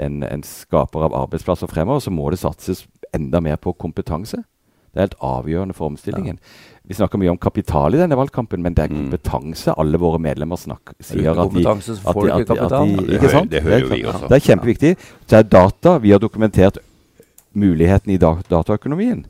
en, 0.00 0.22
en 0.26 0.42
skaper 0.46 1.04
av 1.08 1.14
arbeidsplasser 1.24 1.70
fremover, 1.70 2.00
så 2.00 2.10
må 2.14 2.30
det 2.30 2.40
satses 2.42 2.86
enda 3.14 3.40
mer 3.40 3.56
på 3.56 3.72
kompetanse. 3.76 4.44
Det 4.90 4.98
er 4.98 5.04
helt 5.06 5.20
avgjørende 5.22 5.74
for 5.78 5.86
omstillingen. 5.86 6.38
Vi 6.90 6.94
snakker 6.98 7.20
mye 7.22 7.30
om 7.30 7.38
kapital 7.38 7.94
i 7.94 7.98
denne 8.00 8.16
valgkampen, 8.18 8.58
men 8.64 8.74
det 8.74 8.84
er 8.84 8.88
Mm. 8.90 9.04
kompetanse. 9.04 9.74
Alle 9.78 9.98
våre 10.02 10.18
medlemmer 10.18 10.58
snakker, 10.58 10.94
sier 11.00 11.30
at 11.30 11.36
de 11.36 11.42
at 11.42 11.54
de- 11.54 11.68
at 11.70 12.48
de- 12.48 12.58
at 12.58 12.70
de- 12.70 13.06
Det 13.06 13.20
ikke 13.20 13.30
sant? 13.30 13.50
det 13.50 13.62
hører 13.62 13.84
er 13.84 13.88
vi 13.94 14.02
også. 14.02 14.28
Det 14.28 14.36
er 14.40 14.46
kjempeviktig. 14.48 14.96
Så 15.28 15.36
er 15.38 15.42
data. 15.42 15.98
Vi 15.98 16.10
har 16.10 16.18
dokumentert 16.18 16.78
muligheten 17.54 18.10
i 18.12 18.16
da 18.18 18.34
dataøkonomien. 18.50 19.24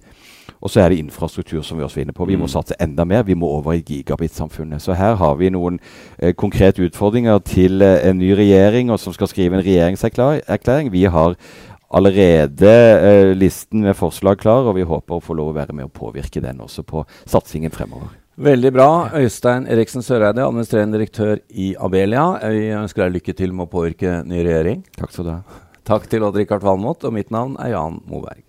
Og 0.63 0.69
så 0.71 0.83
er 0.83 0.89
det 0.93 0.99
infrastruktur, 1.01 1.63
som 1.65 1.79
vi 1.79 1.85
også 1.85 1.97
var 1.97 2.03
inne 2.05 2.13
på. 2.13 2.27
Vi 2.29 2.37
må 2.37 2.45
Mm. 2.45 2.53
satse 2.53 2.75
enda 2.81 3.05
mer. 3.05 3.23
Vi 3.23 3.35
må 3.35 3.47
over 3.47 3.73
i 3.73 3.81
gigabit-samfunnet. 3.81 4.81
Så 4.81 4.95
her 4.95 5.15
har 5.17 5.35
vi 5.37 5.49
noen 5.49 5.81
eh, 6.19 6.33
konkrete 6.33 6.83
utfordringer 6.85 7.39
til 7.45 7.81
eh, 7.83 8.09
en 8.09 8.19
ny 8.19 8.33
regjering, 8.37 8.91
og 8.91 8.99
som 9.01 9.13
skal 9.13 9.27
skrive 9.29 9.57
en 9.57 9.65
regjeringserklæring. 9.65 10.93
Vi 10.93 11.05
har 11.05 11.35
allerede 11.93 12.69
eh, 12.71 13.33
listen 13.37 13.81
med 13.83 13.97
forslag 13.97 14.39
klar, 14.39 14.67
og 14.69 14.77
vi 14.77 14.83
håper 14.87 15.17
å 15.17 15.23
få 15.23 15.35
lov 15.35 15.49
å 15.51 15.57
være 15.57 15.73
med 15.75 15.89
å 15.89 15.93
påvirke 15.93 16.43
den 16.43 16.61
også 16.61 16.85
på 16.87 17.05
satsingen 17.27 17.71
fremover. 17.75 18.13
Veldig 18.41 18.73
bra. 18.73 18.91
Øystein 19.21 19.67
Eriksen 19.69 20.03
Søreide, 20.03 20.45
administrerende 20.47 20.97
direktør 20.99 21.41
i 21.51 21.75
Abelia. 21.79 22.39
Vi 22.49 22.71
ønsker 22.73 23.05
deg 23.05 23.19
lykke 23.19 23.37
til 23.37 23.53
med 23.53 23.67
å 23.67 23.73
påvirke 23.73 24.21
ny 24.25 24.45
regjering. 24.47 24.85
Takk 24.97 25.13
skal 25.13 25.25
du 25.25 25.31
ha. 25.35 25.41
Takk 25.85 26.07
til 26.09 26.23
Odd 26.25 26.37
Rikard 26.37 26.63
Valmot, 26.65 27.05
og 27.05 27.13
mitt 27.13 27.31
navn 27.35 27.57
er 27.61 27.75
Jan 27.75 28.01
Moberg. 28.09 28.45